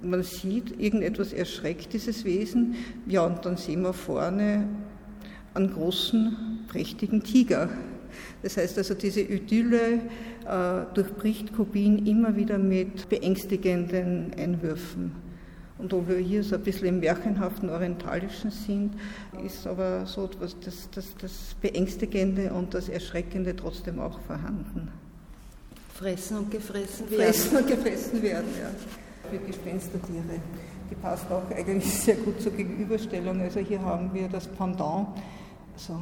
Man 0.00 0.22
sieht, 0.22 0.80
irgendetwas 0.80 1.32
erschreckt 1.32 1.92
dieses 1.92 2.24
Wesen. 2.24 2.76
Ja, 3.06 3.26
und 3.26 3.44
dann 3.44 3.56
sehen 3.56 3.82
wir 3.82 3.92
vorne 3.92 4.68
einen 5.52 5.72
großen, 5.72 6.64
prächtigen 6.68 7.24
Tiger. 7.24 7.68
Das 8.42 8.56
heißt 8.56 8.78
also, 8.78 8.94
diese 8.94 9.20
Idylle 9.20 9.94
äh, 10.46 10.94
durchbricht 10.94 11.52
Kubin 11.52 12.06
immer 12.06 12.36
wieder 12.36 12.56
mit 12.56 13.08
beängstigenden 13.08 14.32
Einwürfen. 14.38 15.27
Und 15.78 15.92
ob 15.92 16.08
wir 16.08 16.16
hier 16.18 16.42
so 16.42 16.56
ein 16.56 16.62
bisschen 16.62 16.88
im 16.88 17.00
märchenhaften 17.00 17.70
Orientalischen 17.70 18.50
sind, 18.50 18.94
ist 19.44 19.66
aber 19.66 20.06
so 20.06 20.24
etwas, 20.24 20.56
das, 20.60 20.90
das, 20.90 21.14
das 21.20 21.32
Beängstigende 21.60 22.52
und 22.52 22.74
das 22.74 22.88
Erschreckende 22.88 23.54
trotzdem 23.54 24.00
auch 24.00 24.18
vorhanden. 24.20 24.90
Fressen 25.94 26.38
und 26.38 26.50
gefressen 26.50 27.10
werden. 27.10 27.22
Fressen 27.22 27.56
und 27.56 27.66
gefressen 27.66 28.22
werden, 28.22 28.48
ja. 28.60 28.70
Für 29.30 29.38
Gespenstertiere. 29.38 30.40
Die 30.90 30.94
passt 30.94 31.30
auch 31.30 31.48
eigentlich 31.54 31.92
sehr 31.92 32.16
gut 32.16 32.40
zur 32.40 32.52
Gegenüberstellung. 32.52 33.40
Also 33.40 33.60
hier 33.60 33.80
haben 33.80 34.12
wir 34.14 34.28
das 34.28 34.46
Pendant, 34.46 35.08
so 35.76 36.00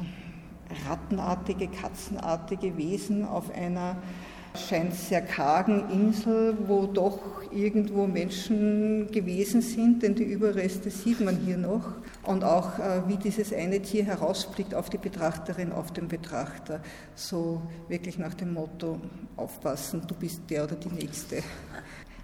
rattenartige, 0.88 1.68
katzenartige 1.68 2.76
Wesen 2.76 3.24
auf 3.24 3.52
einer 3.54 3.96
scheint 4.56 4.94
sehr 4.94 5.22
kargen 5.22 5.90
Insel, 5.90 6.56
wo 6.66 6.86
doch 6.86 7.18
irgendwo 7.52 8.06
Menschen 8.06 9.10
gewesen 9.12 9.60
sind, 9.62 10.02
denn 10.02 10.14
die 10.14 10.24
Überreste 10.24 10.90
sieht 10.90 11.20
man 11.20 11.36
hier 11.36 11.56
noch. 11.56 11.92
Und 12.24 12.42
auch 12.42 12.78
äh, 12.78 13.06
wie 13.06 13.16
dieses 13.16 13.52
eine 13.52 13.80
Tier 13.80 14.04
herausblickt 14.04 14.74
auf 14.74 14.90
die 14.90 14.98
Betrachterin, 14.98 15.72
auf 15.72 15.92
den 15.92 16.08
Betrachter. 16.08 16.80
So 17.14 17.62
wirklich 17.88 18.18
nach 18.18 18.34
dem 18.34 18.54
Motto, 18.54 19.00
aufpassen, 19.36 20.02
du 20.06 20.14
bist 20.14 20.42
der 20.48 20.64
oder 20.64 20.76
die 20.76 20.88
Nächste. 20.88 21.42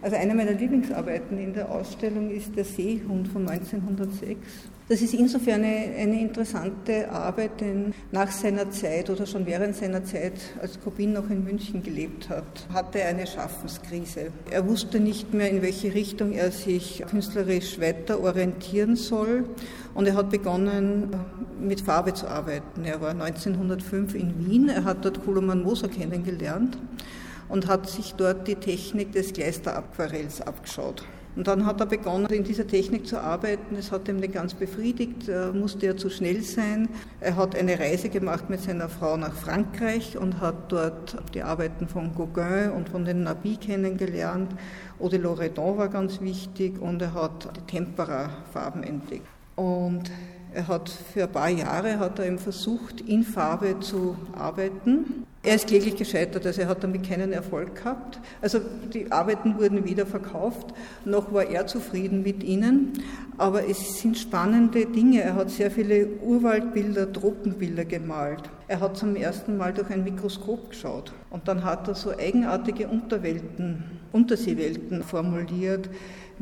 Also 0.02 0.16
eine 0.16 0.34
meiner 0.34 0.52
Lieblingsarbeiten 0.52 1.38
in 1.38 1.52
der 1.52 1.70
Ausstellung 1.70 2.30
ist 2.30 2.56
der 2.56 2.64
Seehund 2.64 3.28
von 3.28 3.48
1906. 3.48 4.36
Das 4.88 5.00
ist 5.00 5.14
insofern 5.14 5.62
eine, 5.62 5.94
eine, 5.96 6.20
interessante 6.20 7.08
Arbeit, 7.10 7.60
denn 7.60 7.94
nach 8.10 8.30
seiner 8.32 8.70
Zeit 8.70 9.08
oder 9.10 9.26
schon 9.26 9.46
während 9.46 9.76
seiner 9.76 10.02
Zeit, 10.02 10.34
als 10.60 10.80
Kobin 10.80 11.12
noch 11.12 11.30
in 11.30 11.44
München 11.44 11.84
gelebt 11.84 12.28
hat, 12.28 12.66
hatte 12.72 13.00
er 13.00 13.08
eine 13.08 13.26
Schaffenskrise. 13.26 14.32
Er 14.50 14.66
wusste 14.66 14.98
nicht 14.98 15.32
mehr, 15.32 15.50
in 15.50 15.62
welche 15.62 15.94
Richtung 15.94 16.32
er 16.32 16.50
sich 16.50 17.04
künstlerisch 17.08 17.80
weiter 17.80 18.20
orientieren 18.20 18.96
soll 18.96 19.44
und 19.94 20.08
er 20.08 20.16
hat 20.16 20.30
begonnen, 20.30 21.14
mit 21.60 21.80
Farbe 21.80 22.12
zu 22.12 22.26
arbeiten. 22.26 22.84
Er 22.84 23.00
war 23.00 23.10
1905 23.10 24.16
in 24.16 24.46
Wien, 24.46 24.68
er 24.68 24.82
hat 24.82 25.04
dort 25.04 25.24
Koloman 25.24 25.62
Moser 25.62 25.88
kennengelernt 25.88 26.76
und 27.48 27.68
hat 27.68 27.88
sich 27.88 28.14
dort 28.14 28.48
die 28.48 28.56
Technik 28.56 29.12
des 29.12 29.32
Gleisteraquarells 29.32 30.40
abgeschaut. 30.40 31.04
Und 31.34 31.46
dann 31.46 31.64
hat 31.64 31.80
er 31.80 31.86
begonnen, 31.86 32.26
in 32.26 32.44
dieser 32.44 32.66
Technik 32.66 33.06
zu 33.06 33.18
arbeiten. 33.18 33.74
Das 33.74 33.90
hat 33.90 34.06
ihm 34.08 34.16
nicht 34.18 34.34
ganz 34.34 34.52
befriedigt, 34.52 35.28
er 35.28 35.52
musste 35.52 35.86
ja 35.86 35.96
zu 35.96 36.10
schnell 36.10 36.42
sein. 36.42 36.88
Er 37.20 37.36
hat 37.36 37.56
eine 37.56 37.78
Reise 37.78 38.10
gemacht 38.10 38.50
mit 38.50 38.60
seiner 38.60 38.88
Frau 38.88 39.16
nach 39.16 39.32
Frankreich 39.32 40.18
und 40.18 40.40
hat 40.40 40.70
dort 40.70 41.16
die 41.34 41.42
Arbeiten 41.42 41.88
von 41.88 42.14
Gauguin 42.14 42.70
und 42.76 42.90
von 42.90 43.04
den 43.04 43.22
Nabi 43.22 43.56
kennengelernt. 43.56 44.52
Eau 45.00 45.08
de 45.08 45.18
Loredon 45.18 45.78
war 45.78 45.88
ganz 45.88 46.20
wichtig 46.20 46.80
und 46.80 47.00
er 47.00 47.14
hat 47.14 47.48
die 47.56 47.62
Tempera-Farben 47.62 48.82
entdeckt. 48.82 49.26
Und 49.56 50.10
er 50.54 50.68
hat 50.68 50.88
für 50.88 51.24
ein 51.24 51.32
paar 51.32 51.48
Jahre 51.48 51.98
hat 51.98 52.18
er 52.18 52.26
eben 52.26 52.38
versucht, 52.38 53.00
in 53.00 53.22
Farbe 53.22 53.80
zu 53.80 54.16
arbeiten. 54.36 55.26
Er 55.44 55.56
ist 55.56 55.66
kläglich 55.66 55.96
gescheitert, 55.96 56.46
also 56.46 56.60
er 56.60 56.68
hat 56.68 56.84
damit 56.84 57.08
keinen 57.08 57.32
Erfolg 57.32 57.74
gehabt. 57.74 58.20
Also 58.40 58.60
die 58.94 59.10
Arbeiten 59.10 59.58
wurden 59.58 59.84
wieder 59.84 60.06
verkauft, 60.06 60.72
noch 61.04 61.32
war 61.32 61.44
er 61.44 61.66
zufrieden 61.66 62.22
mit 62.22 62.44
ihnen, 62.44 62.92
aber 63.38 63.68
es 63.68 64.00
sind 64.00 64.16
spannende 64.16 64.86
Dinge. 64.86 65.22
Er 65.22 65.34
hat 65.34 65.50
sehr 65.50 65.72
viele 65.72 66.06
Urwaldbilder, 66.22 67.12
Tropenbilder 67.12 67.84
gemalt. 67.84 68.50
Er 68.68 68.78
hat 68.78 68.96
zum 68.96 69.16
ersten 69.16 69.56
Mal 69.56 69.72
durch 69.72 69.90
ein 69.90 70.04
Mikroskop 70.04 70.70
geschaut 70.70 71.12
und 71.30 71.48
dann 71.48 71.64
hat 71.64 71.88
er 71.88 71.96
so 71.96 72.16
eigenartige 72.16 72.86
Unterwelten, 72.86 73.82
Unterseewelten 74.12 75.02
formuliert 75.02 75.90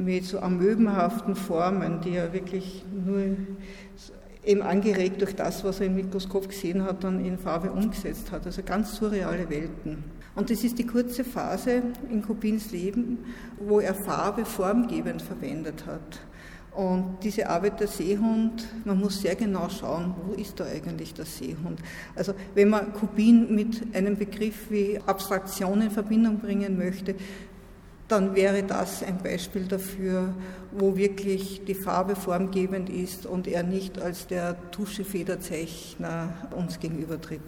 mit 0.04 0.24
so 0.24 0.40
amöbenhaften 0.40 1.34
Formen, 1.34 2.00
die 2.00 2.16
er 2.16 2.32
wirklich 2.32 2.84
nur 3.04 3.36
eben 4.44 4.62
angeregt 4.62 5.20
durch 5.20 5.36
das, 5.36 5.64
was 5.64 5.80
er 5.80 5.86
im 5.86 5.96
Mikroskop 5.96 6.48
gesehen 6.48 6.82
hat, 6.82 7.04
dann 7.04 7.24
in 7.24 7.38
Farbe 7.38 7.70
umgesetzt 7.70 8.32
hat. 8.32 8.46
Also 8.46 8.62
ganz 8.62 8.96
surreale 8.96 9.48
Welten. 9.50 10.04
Und 10.34 10.50
das 10.50 10.64
ist 10.64 10.78
die 10.78 10.86
kurze 10.86 11.24
Phase 11.24 11.82
in 12.10 12.22
Kubins 12.22 12.70
Leben, 12.70 13.18
wo 13.58 13.80
er 13.80 13.94
Farbe 13.94 14.44
formgebend 14.44 15.20
verwendet 15.20 15.84
hat. 15.86 16.20
Und 16.72 17.18
diese 17.24 17.48
Arbeit 17.48 17.80
der 17.80 17.88
Seehund, 17.88 18.66
man 18.84 19.00
muss 19.00 19.20
sehr 19.20 19.34
genau 19.34 19.68
schauen, 19.68 20.14
wo 20.24 20.34
ist 20.34 20.60
da 20.60 20.64
eigentlich 20.64 21.12
der 21.12 21.24
Seehund. 21.24 21.80
Also 22.14 22.32
wenn 22.54 22.68
man 22.68 22.92
Kubin 22.92 23.52
mit 23.54 23.94
einem 23.94 24.16
Begriff 24.16 24.70
wie 24.70 25.00
Abstraktion 25.04 25.82
in 25.82 25.90
Verbindung 25.90 26.38
bringen 26.38 26.78
möchte, 26.78 27.16
dann 28.10 28.34
wäre 28.34 28.62
das 28.62 29.02
ein 29.02 29.18
Beispiel 29.18 29.66
dafür, 29.66 30.34
wo 30.72 30.96
wirklich 30.96 31.64
die 31.64 31.74
Farbe 31.74 32.16
formgebend 32.16 32.90
ist 32.90 33.26
und 33.26 33.46
er 33.46 33.62
nicht 33.62 34.00
als 34.00 34.26
der 34.26 34.70
Tuschefederzeichner 34.70 36.32
uns 36.54 36.80
gegenübertritt. 36.80 37.40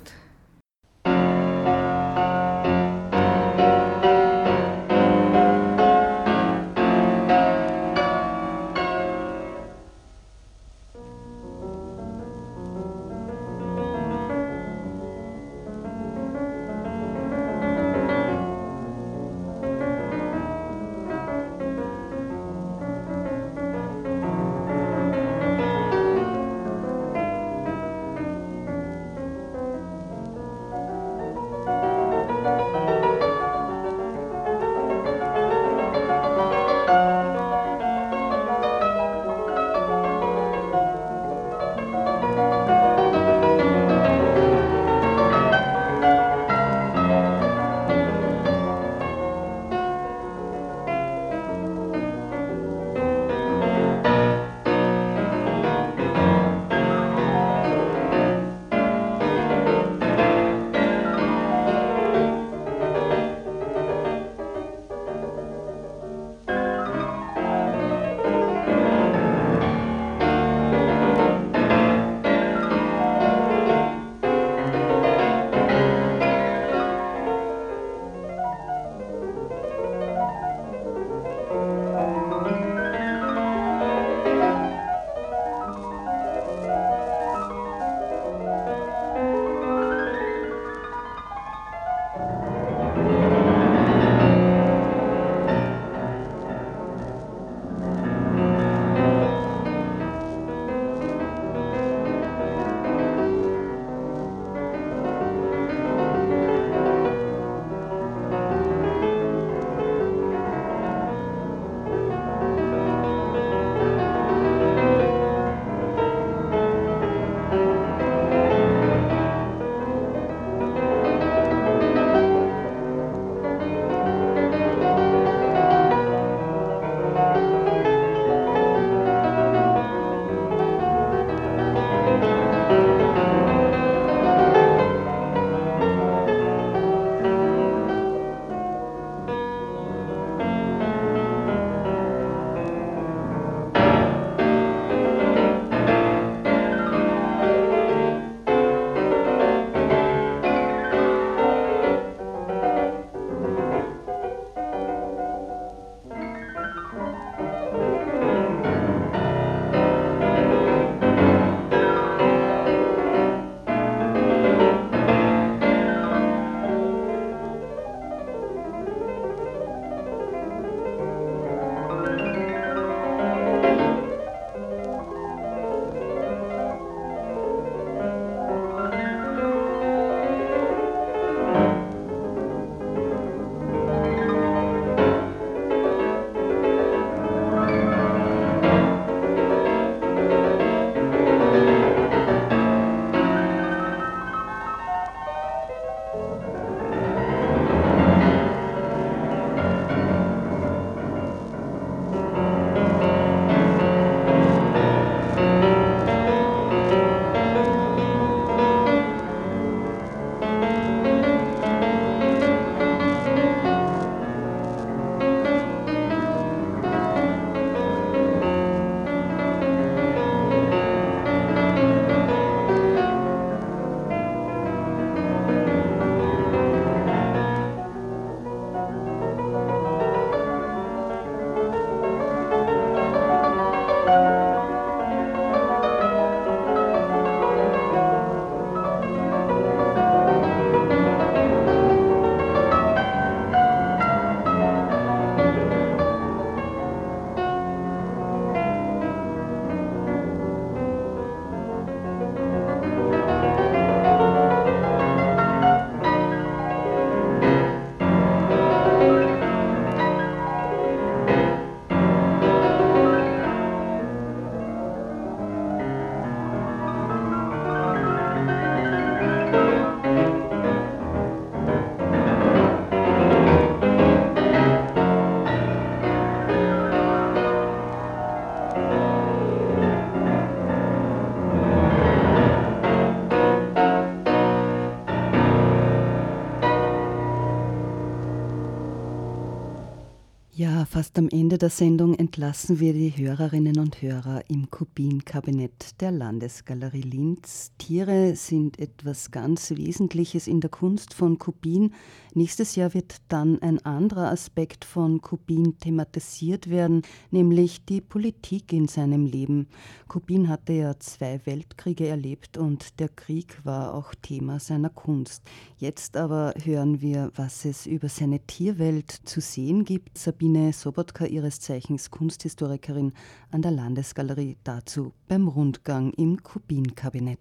Fast 290.93 291.19
am 291.19 291.31
Ende 291.31 291.57
der 291.57 291.71
Sendung 291.71 292.13
entlassen 292.13 292.79
wir 292.79 292.93
die 292.93 293.17
Hörerinnen 293.17 293.79
und 293.79 294.03
Hörer 294.03 294.43
im 294.49 294.69
Kubin-Kabinett 294.69 295.99
der 296.03 296.11
Landesgalerie 296.11 297.01
Linz. 297.01 297.73
Tiere 297.79 298.37
sind 298.37 298.79
etwas 298.79 299.31
ganz 299.31 299.71
Wesentliches 299.71 300.47
in 300.47 300.61
der 300.61 300.69
Kunst 300.69 301.15
von 301.15 301.39
Kubin. 301.39 301.95
Nächstes 302.35 302.77
Jahr 302.77 302.93
wird 302.93 303.23
dann 303.29 303.61
ein 303.63 303.83
anderer 303.87 304.31
Aspekt 304.31 304.85
von 304.85 305.23
Kubin 305.23 305.79
thematisiert 305.79 306.69
werden, 306.69 307.01
nämlich 307.31 307.87
die 307.87 308.03
Politik 308.03 308.75
in 308.75 308.87
seinem 308.87 309.25
Leben. 309.25 309.69
Kubin 310.09 310.51
hatte 310.51 310.75
ja 310.75 310.99
zwei 310.99 311.41
Weltkriege 311.47 312.07
erlebt 312.07 312.59
und 312.59 313.01
der 313.01 313.09
Krieg 313.09 313.65
war 313.65 313.95
auch 313.95 314.15
Thema 314.21 314.61
seiner 314.61 314.91
Kunst. 314.91 315.43
Jetzt 315.79 316.19
aber 316.19 316.53
hören 316.63 317.01
wir, 317.01 317.33
was 317.35 317.65
es 317.65 317.87
über 317.87 318.11
seine 318.11 318.41
Tierwelt 318.41 319.11
zu 319.11 319.41
sehen 319.41 319.87
gibt. 319.87 320.19
Sabine 320.19 320.75
Sobotka, 320.83 321.27
ihres 321.27 321.61
Zeichens 321.61 322.11
Kunsthistorikerin 322.11 323.13
an 323.53 323.63
der 323.63 323.71
Landesgalerie, 323.71 324.57
dazu 324.65 325.13
beim 325.29 325.47
Rundgang 325.47 326.13
im 326.17 326.43
Kubin-Kabinett. 326.43 327.39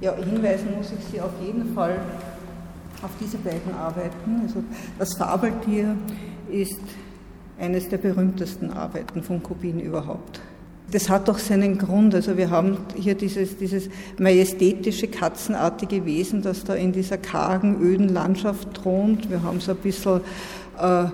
Ja, 0.00 0.16
hinweisen 0.16 0.74
muss 0.76 0.90
ich 0.90 1.04
Sie 1.12 1.20
auf 1.20 1.30
jeden 1.40 1.72
Fall 1.74 2.00
auf 3.02 3.10
diese 3.20 3.38
beiden 3.38 3.72
Arbeiten. 3.72 4.40
Also 4.42 4.64
das 4.98 5.16
Fabeltier 5.16 5.96
ist 6.50 6.80
eines 7.56 7.88
der 7.88 7.98
berühmtesten 7.98 8.72
Arbeiten 8.72 9.22
von 9.22 9.40
Kubin 9.42 9.78
überhaupt. 9.78 10.40
Das 10.90 11.08
hat 11.08 11.28
doch 11.28 11.38
seinen 11.38 11.78
Grund. 11.78 12.16
Also 12.16 12.36
wir 12.36 12.50
haben 12.50 12.78
hier 12.96 13.14
dieses, 13.14 13.56
dieses 13.58 13.88
majestätische, 14.18 15.06
katzenartige 15.06 16.04
Wesen, 16.04 16.42
das 16.42 16.64
da 16.64 16.74
in 16.74 16.92
dieser 16.92 17.18
kargen, 17.18 17.80
öden 17.80 18.08
Landschaft 18.08 18.74
thront. 18.74 19.30
Wir 19.30 19.42
haben 19.42 19.60
so 19.60 19.70
ein 19.70 19.78
bisschen 19.78 20.20
äh, 20.78 21.06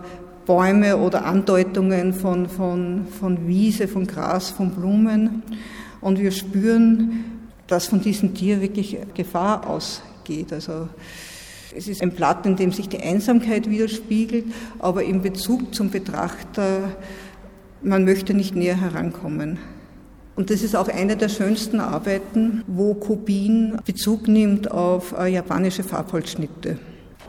Bäume 0.46 0.96
oder 0.96 1.24
Andeutungen 1.24 2.12
von, 2.12 2.48
von, 2.48 3.06
von 3.06 3.46
Wiese, 3.46 3.88
von 3.88 4.06
Gras, 4.06 4.50
von 4.50 4.70
Blumen. 4.70 5.42
Und 6.00 6.18
wir 6.18 6.32
spüren, 6.32 7.24
dass 7.66 7.86
von 7.86 8.00
diesem 8.00 8.34
Tier 8.34 8.60
wirklich 8.60 8.98
Gefahr 9.14 9.66
ausgeht. 9.68 10.52
Also 10.52 10.88
es 11.74 11.88
ist 11.88 12.02
ein 12.02 12.10
Blatt, 12.10 12.44
in 12.44 12.56
dem 12.56 12.72
sich 12.72 12.88
die 12.88 13.00
Einsamkeit 13.00 13.70
widerspiegelt, 13.70 14.46
aber 14.78 15.04
in 15.04 15.22
Bezug 15.22 15.74
zum 15.74 15.90
Betrachter, 15.90 16.92
man 17.82 18.04
möchte 18.04 18.34
nicht 18.34 18.54
näher 18.54 18.80
herankommen. 18.80 19.58
Und 20.34 20.50
das 20.50 20.62
ist 20.62 20.74
auch 20.74 20.88
eine 20.88 21.16
der 21.16 21.28
schönsten 21.28 21.78
Arbeiten, 21.80 22.62
wo 22.66 22.94
Kubin 22.94 23.78
Bezug 23.84 24.28
nimmt 24.28 24.70
auf 24.70 25.14
äh, 25.18 25.28
japanische 25.28 25.82
Farbholzschnitte. 25.82 26.78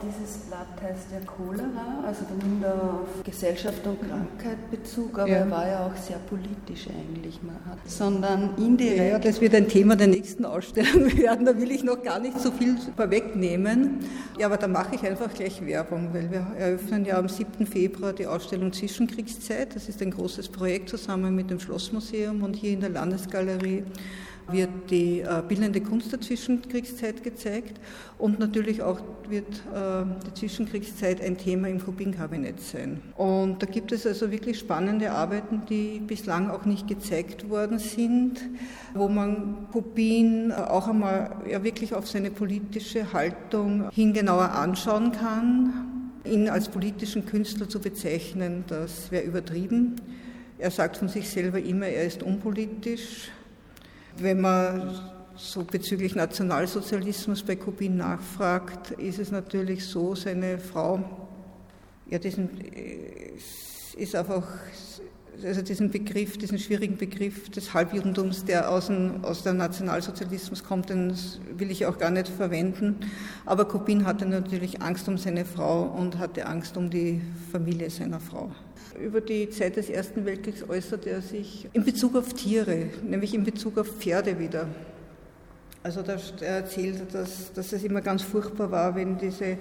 Dieses 0.01 0.42
heißt 0.81 1.07
ja 1.11 1.19
Cholera, 1.25 2.03
also 2.05 2.25
da 2.27 2.45
nimmt 2.45 2.63
er 2.63 2.73
auf 2.73 3.23
Gesellschaft 3.23 3.85
und 3.85 3.99
Krankheit 4.01 4.71
Bezug, 4.71 5.19
aber 5.19 5.29
ja. 5.29 5.37
er 5.37 5.51
war 5.51 5.67
ja 5.67 5.85
auch 5.85 5.95
sehr 5.95 6.17
politisch 6.17 6.87
eigentlich, 6.87 7.41
man 7.41 7.55
hat, 7.65 7.77
sondern 7.85 8.51
indirekt. 8.57 9.11
Ja, 9.11 9.19
das 9.19 9.41
wird 9.41 9.55
ein 9.55 9.67
Thema 9.67 9.95
der 9.95 10.07
nächsten 10.07 10.45
Ausstellung 10.45 11.17
werden, 11.17 11.45
da 11.45 11.57
will 11.57 11.71
ich 11.71 11.83
noch 11.83 12.01
gar 12.01 12.19
nicht 12.19 12.39
so 12.39 12.51
viel 12.51 12.77
vorwegnehmen. 12.95 13.99
Ja, 14.37 14.47
aber 14.47 14.57
da 14.57 14.67
mache 14.67 14.95
ich 14.95 15.05
einfach 15.05 15.33
gleich 15.33 15.65
Werbung, 15.65 16.09
weil 16.13 16.31
wir 16.31 16.47
eröffnen 16.57 17.05
ja 17.05 17.17
am 17.17 17.29
7. 17.29 17.65
Februar 17.65 18.13
die 18.13 18.27
Ausstellung 18.27 18.73
Zwischenkriegszeit. 18.73 19.75
Das 19.75 19.89
ist 19.89 20.01
ein 20.01 20.11
großes 20.11 20.49
Projekt 20.49 20.89
zusammen 20.89 21.35
mit 21.35 21.49
dem 21.49 21.59
Schlossmuseum 21.59 22.43
und 22.43 22.55
hier 22.55 22.73
in 22.73 22.81
der 22.81 22.89
Landesgalerie 22.89 23.83
wird 24.51 24.69
die 24.89 25.21
äh, 25.21 25.41
bildende 25.47 25.81
Kunst 25.81 26.11
der 26.11 26.21
Zwischenkriegszeit 26.21 27.23
gezeigt 27.23 27.79
und 28.17 28.39
natürlich 28.39 28.81
auch 28.81 28.99
wird 29.29 29.47
äh, 29.73 30.05
die 30.27 30.33
Zwischenkriegszeit 30.33 31.21
ein 31.21 31.37
Thema 31.37 31.69
im 31.69 31.83
Kubin-Kabinett 31.83 32.59
sein. 32.59 33.01
Und 33.15 33.61
da 33.61 33.65
gibt 33.65 33.91
es 33.91 34.05
also 34.05 34.31
wirklich 34.31 34.59
spannende 34.59 35.11
Arbeiten, 35.11 35.61
die 35.69 35.99
bislang 35.99 36.49
auch 36.49 36.65
nicht 36.65 36.87
gezeigt 36.87 37.49
worden 37.49 37.79
sind, 37.79 38.41
wo 38.93 39.07
man 39.07 39.67
Kubin 39.71 40.51
äh, 40.51 40.55
auch 40.55 40.87
einmal 40.87 41.37
ja 41.49 41.63
wirklich 41.63 41.93
auf 41.93 42.07
seine 42.07 42.31
politische 42.31 43.13
Haltung 43.13 43.89
hin 43.91 44.13
genauer 44.13 44.51
anschauen 44.51 45.11
kann. 45.11 46.11
Ihn 46.25 46.47
als 46.49 46.69
politischen 46.69 47.25
Künstler 47.25 47.67
zu 47.67 47.79
bezeichnen, 47.79 48.63
das 48.67 49.11
wäre 49.11 49.23
übertrieben. 49.23 49.95
Er 50.57 50.71
sagt 50.71 50.97
von 50.97 51.09
sich 51.09 51.29
selber 51.29 51.59
immer, 51.59 51.87
er 51.87 52.05
ist 52.05 52.23
unpolitisch. 52.23 53.29
Wenn 54.17 54.41
man 54.41 54.91
so 55.35 55.63
bezüglich 55.63 56.15
Nationalsozialismus 56.15 57.41
bei 57.41 57.55
Kubin 57.55 57.97
nachfragt, 57.97 58.91
ist 58.91 59.19
es 59.19 59.31
natürlich 59.31 59.85
so, 59.85 60.13
seine 60.13 60.59
Frau, 60.59 61.03
ja, 62.09 62.19
diesen, 62.19 62.49
äh, 62.61 63.31
ist 63.97 64.15
einfach, 64.15 64.43
also 65.43 65.61
diesen 65.63 65.89
Begriff, 65.89 66.37
diesen 66.37 66.59
schwierigen 66.59 66.97
Begriff 66.97 67.49
des 67.49 67.73
Halbjudentums, 67.73 68.45
der 68.45 68.69
aus 68.69 68.87
dem, 68.87 69.23
aus 69.23 69.41
dem 69.43 69.57
Nationalsozialismus 69.57 70.63
kommt, 70.63 70.89
den 70.89 71.13
will 71.57 71.71
ich 71.71 71.85
auch 71.87 71.97
gar 71.97 72.11
nicht 72.11 72.27
verwenden. 72.27 72.99
Aber 73.45 73.65
Kubin 73.65 74.05
hatte 74.05 74.27
natürlich 74.27 74.81
Angst 74.81 75.07
um 75.07 75.17
seine 75.17 75.45
Frau 75.45 75.83
und 75.83 76.19
hatte 76.19 76.45
Angst 76.45 76.77
um 76.77 76.89
die 76.89 77.21
Familie 77.51 77.89
seiner 77.89 78.19
Frau. 78.19 78.51
Über 78.99 79.21
die 79.21 79.49
Zeit 79.49 79.75
des 79.75 79.89
Ersten 79.89 80.25
Weltkriegs 80.25 80.67
äußerte 80.67 81.09
er 81.09 81.21
sich 81.21 81.67
in 81.73 81.83
Bezug 81.83 82.15
auf 82.15 82.33
Tiere, 82.33 82.89
nämlich 83.03 83.33
in 83.33 83.43
Bezug 83.43 83.77
auf 83.77 83.87
Pferde 83.87 84.39
wieder. 84.39 84.67
Also 85.81 86.01
er 86.01 86.47
erzählt, 86.47 87.13
dass, 87.13 87.51
dass 87.53 87.73
es 87.73 87.83
immer 87.83 88.01
ganz 88.01 88.21
furchtbar 88.21 88.71
war, 88.71 88.95
wenn 88.95 89.17
diese, 89.17 89.57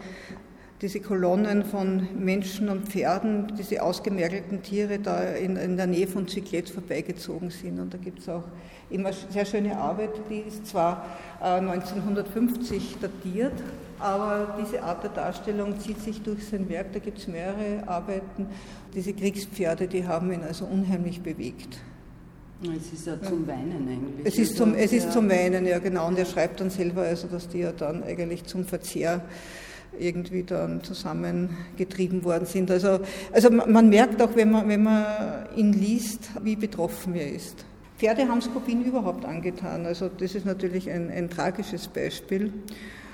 diese 0.81 1.01
Kolonnen 1.01 1.65
von 1.65 2.07
Menschen 2.17 2.69
und 2.69 2.89
Pferden, 2.89 3.53
diese 3.59 3.83
ausgemergelten 3.83 4.63
Tiere 4.63 4.99
da 4.99 5.23
in, 5.23 5.57
in 5.57 5.77
der 5.77 5.87
Nähe 5.87 6.07
von 6.07 6.29
Zyklett 6.29 6.69
vorbeigezogen 6.69 7.51
sind. 7.51 7.81
Und 7.81 7.95
da 7.95 7.99
gibt 7.99 8.21
es 8.21 8.29
auch 8.29 8.45
immer 8.91 9.13
sehr 9.13 9.47
schöne 9.47 9.77
Arbeit, 9.77 10.11
die 10.29 10.41
ist 10.41 10.67
zwar 10.67 11.07
äh, 11.41 11.45
1950 11.45 12.99
datiert, 13.01 13.55
aber 14.03 14.57
diese 14.61 14.83
Art 14.83 15.03
der 15.03 15.11
Darstellung 15.11 15.79
zieht 15.79 16.01
sich 16.01 16.23
durch 16.23 16.47
sein 16.47 16.69
Werk. 16.69 16.93
Da 16.93 16.99
gibt 16.99 17.19
es 17.19 17.29
mehrere 17.29 17.87
Arbeiten. 17.87 18.47
Diese 18.95 19.13
Kriegspferde, 19.13 19.87
die 19.87 20.07
haben 20.07 20.33
ihn 20.33 20.43
also 20.43 20.65
unheimlich 20.65 21.23
bewegt. 21.23 21.79
Es 22.63 22.93
ist 22.93 23.07
ja 23.07 23.21
zum 23.21 23.47
Weinen 23.47 23.89
eigentlich. 23.89 24.27
Es 24.27 24.39
ist 24.39 24.57
zum, 24.57 24.75
es 24.75 24.93
ist 24.93 25.13
zum 25.13 25.29
Weinen, 25.29 25.67
ja 25.67 25.79
genau. 25.79 26.07
Und 26.07 26.19
er 26.19 26.27
schreibt 26.27 26.61
dann 26.61 26.71
selber, 26.71 27.03
also, 27.03 27.27
dass 27.27 27.49
die 27.49 27.59
ja 27.59 27.73
dann 27.73 28.05
eigentlich 28.05 28.45
zum 28.45 28.65
Verzehr 28.65 29.23
irgendwie 29.99 30.45
dann 30.45 30.83
zusammengetrieben 30.83 32.25
worden 32.25 32.47
sind. 32.47 32.71
Also, 32.71 33.01
also 33.33 33.51
man 33.51 33.89
merkt 33.89 34.23
auch, 34.23 34.35
wenn 34.37 34.51
man, 34.51 34.69
wenn 34.69 34.83
man 34.83 35.05
ihn 35.57 35.73
liest, 35.73 36.31
wie 36.43 36.57
betroffen 36.57 37.15
er 37.15 37.33
ist. 37.33 37.65
Pferde 37.99 38.29
haben 38.29 38.41
Skopin 38.41 38.85
überhaupt 38.85 39.25
angetan. 39.25 39.87
Also 39.87 40.09
das 40.09 40.35
ist 40.35 40.47
natürlich 40.47 40.91
ein, 40.91 41.11
ein 41.11 41.31
tragisches 41.31 41.89
Beispiel. 41.89 42.53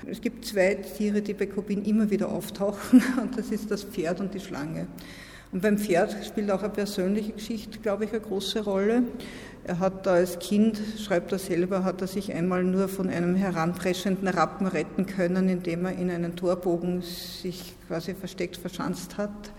Es 0.07 0.21
gibt 0.21 0.45
zwei 0.45 0.75
Tiere, 0.75 1.21
die 1.21 1.33
bei 1.33 1.45
Kopin 1.45 1.83
immer 1.83 2.09
wieder 2.09 2.29
auftauchen, 2.29 3.03
und 3.21 3.37
das 3.37 3.49
ist 3.49 3.71
das 3.71 3.83
Pferd 3.83 4.19
und 4.19 4.33
die 4.33 4.39
Schlange. 4.39 4.87
Und 5.51 5.63
beim 5.63 5.79
Pferd 5.79 6.15
spielt 6.23 6.51
auch 6.51 6.61
eine 6.61 6.69
persönliche 6.69 7.31
Geschichte, 7.31 7.79
glaube 7.79 8.05
ich, 8.05 8.11
eine 8.11 8.21
große 8.21 8.63
Rolle. 8.63 9.03
Er 9.63 9.79
hat 9.79 10.05
da 10.05 10.13
als 10.13 10.37
Kind, 10.37 10.79
schreibt 11.03 11.31
er 11.31 11.39
selber, 11.39 11.83
hat 11.83 12.01
er 12.01 12.07
sich 12.07 12.31
einmal 12.33 12.63
nur 12.63 12.87
von 12.87 13.09
einem 13.09 13.35
heranpreschenden 13.35 14.27
Rappen 14.27 14.67
retten 14.67 15.07
können, 15.07 15.49
indem 15.49 15.85
er 15.85 15.93
in 15.93 16.11
einen 16.11 16.35
Torbogen 16.35 17.01
sich 17.01 17.75
quasi 17.87 18.13
versteckt 18.13 18.57
verschanzt 18.57 19.17
hat. 19.17 19.51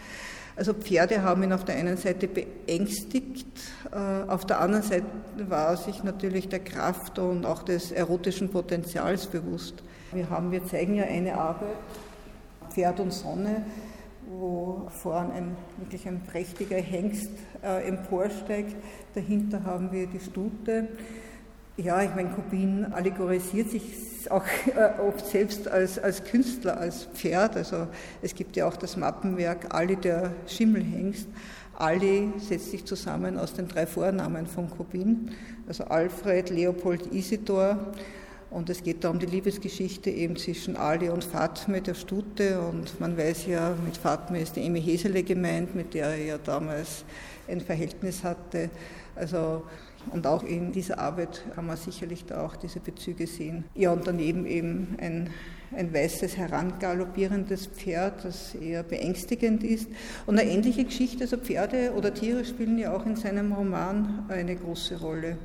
Also 0.54 0.74
Pferde 0.74 1.22
haben 1.22 1.42
ihn 1.42 1.52
auf 1.52 1.64
der 1.64 1.76
einen 1.76 1.96
Seite 1.96 2.28
beängstigt, 2.28 3.46
äh, 3.92 4.28
auf 4.28 4.44
der 4.44 4.60
anderen 4.60 4.84
Seite 4.84 5.06
war 5.48 5.70
er 5.70 5.76
sich 5.76 6.04
natürlich 6.04 6.48
der 6.48 6.60
Kraft 6.60 7.18
und 7.18 7.46
auch 7.46 7.62
des 7.62 7.92
erotischen 7.92 8.50
Potenzials 8.50 9.26
bewusst. 9.26 9.82
Wir, 10.12 10.28
haben, 10.28 10.50
wir 10.50 10.66
zeigen 10.66 10.96
ja 10.96 11.04
eine 11.04 11.34
Arbeit, 11.38 11.76
Pferd 12.70 12.98
und 12.98 13.12
Sonne, 13.12 13.64
wo 14.28 14.88
vorn 14.88 15.30
ein, 15.30 15.56
wirklich 15.76 16.08
ein 16.08 16.20
prächtiger 16.24 16.78
Hengst 16.78 17.30
äh, 17.62 17.86
emporsteigt. 17.86 18.74
Dahinter 19.14 19.62
haben 19.64 19.92
wir 19.92 20.08
die 20.08 20.18
Stute. 20.18 20.88
Ja, 21.76 22.02
ich 22.02 22.12
meine, 22.14 22.30
Kubin 22.30 22.86
allegorisiert 22.92 23.70
sich 23.70 24.28
auch 24.30 24.44
äh, 24.74 25.00
oft 25.00 25.24
selbst 25.26 25.68
als, 25.68 25.98
als 25.98 26.24
Künstler, 26.24 26.78
als 26.78 27.04
Pferd. 27.04 27.56
Also 27.56 27.86
es 28.20 28.34
gibt 28.34 28.56
ja 28.56 28.66
auch 28.66 28.76
das 28.76 28.96
Mappenwerk 28.96 29.72
Ali 29.72 29.94
der 29.94 30.32
Schimmelhengst. 30.48 31.28
Ali 31.78 32.32
setzt 32.36 32.72
sich 32.72 32.84
zusammen 32.84 33.38
aus 33.38 33.54
den 33.54 33.68
drei 33.68 33.86
Vornamen 33.86 34.48
von 34.48 34.68
Kubin, 34.68 35.30
also 35.68 35.84
Alfred, 35.84 36.50
Leopold, 36.50 37.12
Isidor. 37.12 37.78
Und 38.50 38.68
es 38.68 38.82
geht 38.82 39.04
da 39.04 39.10
um 39.10 39.18
die 39.18 39.26
Liebesgeschichte 39.26 40.10
eben 40.10 40.36
zwischen 40.36 40.76
Ali 40.76 41.08
und 41.08 41.24
Fatme, 41.24 41.80
der 41.80 41.94
Stute. 41.94 42.60
Und 42.60 42.98
man 43.00 43.16
weiß 43.16 43.46
ja, 43.46 43.76
mit 43.84 43.96
Fatme 43.96 44.40
ist 44.40 44.56
die 44.56 44.66
Emi 44.66 44.82
Hesele 44.82 45.22
gemeint, 45.22 45.74
mit 45.74 45.94
der 45.94 46.06
er 46.06 46.24
ja 46.24 46.38
damals 46.38 47.04
ein 47.48 47.60
Verhältnis 47.60 48.24
hatte. 48.24 48.70
Also, 49.14 49.62
und 50.12 50.26
auch 50.26 50.42
in 50.42 50.72
dieser 50.72 50.98
Arbeit 50.98 51.44
kann 51.54 51.66
man 51.66 51.76
sicherlich 51.76 52.24
da 52.24 52.44
auch 52.44 52.56
diese 52.56 52.80
Bezüge 52.80 53.26
sehen. 53.26 53.64
Ja, 53.74 53.92
und 53.92 54.06
daneben 54.06 54.46
eben 54.46 54.96
ein 55.00 55.30
ein 55.76 55.92
weißes 55.94 56.36
herangaloppierendes 56.36 57.66
Pferd, 57.66 58.24
das 58.24 58.54
eher 58.54 58.82
beängstigend 58.82 59.62
ist. 59.62 59.88
Und 60.26 60.38
eine 60.38 60.50
ähnliche 60.50 60.84
Geschichte, 60.84 61.24
also 61.24 61.36
Pferde 61.36 61.92
oder 61.96 62.12
Tiere 62.12 62.44
spielen 62.44 62.78
ja 62.78 62.92
auch 62.92 63.06
in 63.06 63.16
seinem 63.16 63.52
Roman 63.52 64.26
eine 64.28 64.56
große 64.56 65.00
Rolle. 65.00 65.38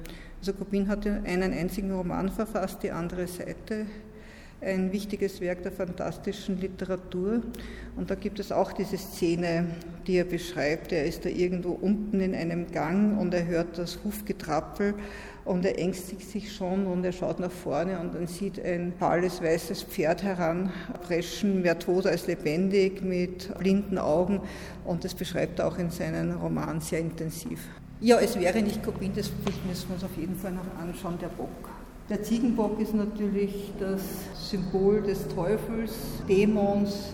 Also 0.45 0.60
Kubin 0.60 0.88
hat 0.89 1.08
einen 1.08 1.53
einzigen 1.53 1.91
Roman 1.91 2.29
verfasst, 2.29 2.84
die 2.84 2.91
andere 2.91 3.25
Seite, 3.25 3.88
ein 4.62 4.91
wichtiges 4.91 5.41
Werk 5.41 5.63
der 5.63 5.71
fantastischen 5.71 6.62
Literatur. 6.62 7.41
Und 7.95 8.12
da 8.12 8.13
gibt 8.13 8.39
es 8.39 8.51
auch 8.51 8.71
diese 8.71 8.95
Szene, 8.95 9.65
die 10.05 10.17
er 10.17 10.23
beschreibt. 10.23 10.91
Er 10.91 11.05
ist 11.05 11.25
da 11.25 11.29
irgendwo 11.29 11.71
unten 11.71 12.19
in 12.19 12.36
einem 12.36 12.69
Gang 12.71 13.19
und 13.19 13.34
er 13.34 13.47
hört 13.47 13.79
das 13.79 13.97
Hufgetrappel 14.03 14.93
und 15.45 15.65
er 15.65 15.79
ängstigt 15.79 16.29
sich 16.29 16.53
schon 16.53 16.86
und 16.86 17.03
er 17.03 17.12
schaut 17.12 17.39
nach 17.39 17.49
vorne 17.49 17.97
und 17.97 18.13
dann 18.13 18.27
sieht 18.27 18.63
ein 18.63 18.93
fahles 18.99 19.41
weißes 19.41 19.81
Pferd 19.81 20.21
heranpreschen, 20.21 21.63
mehr 21.63 21.79
tot 21.79 22.05
als 22.05 22.27
lebendig, 22.27 23.01
mit 23.01 23.51
blinden 23.58 23.97
Augen 23.97 24.41
und 24.84 25.05
das 25.05 25.15
beschreibt 25.15 25.58
er 25.58 25.65
auch 25.69 25.79
in 25.79 25.89
seinen 25.89 26.34
Roman 26.34 26.81
sehr 26.81 26.99
intensiv. 26.99 27.67
Ja, 28.01 28.19
es 28.19 28.38
wäre 28.38 28.62
nicht 28.62 28.84
Kopien, 28.84 29.13
das 29.15 29.31
müssen 29.65 29.88
wir 29.88 29.95
uns 29.95 30.03
auf 30.03 30.17
jeden 30.17 30.36
Fall 30.36 30.51
noch 30.51 30.65
anschauen, 30.81 31.17
der 31.21 31.29
Bock. 31.29 31.69
Der 32.10 32.21
Ziegenbock 32.21 32.79
ist 32.81 32.93
natürlich 32.93 33.71
das 33.79 34.01
Symbol 34.49 35.01
des 35.01 35.25
Teufels, 35.29 35.93
Dämons, 36.27 37.13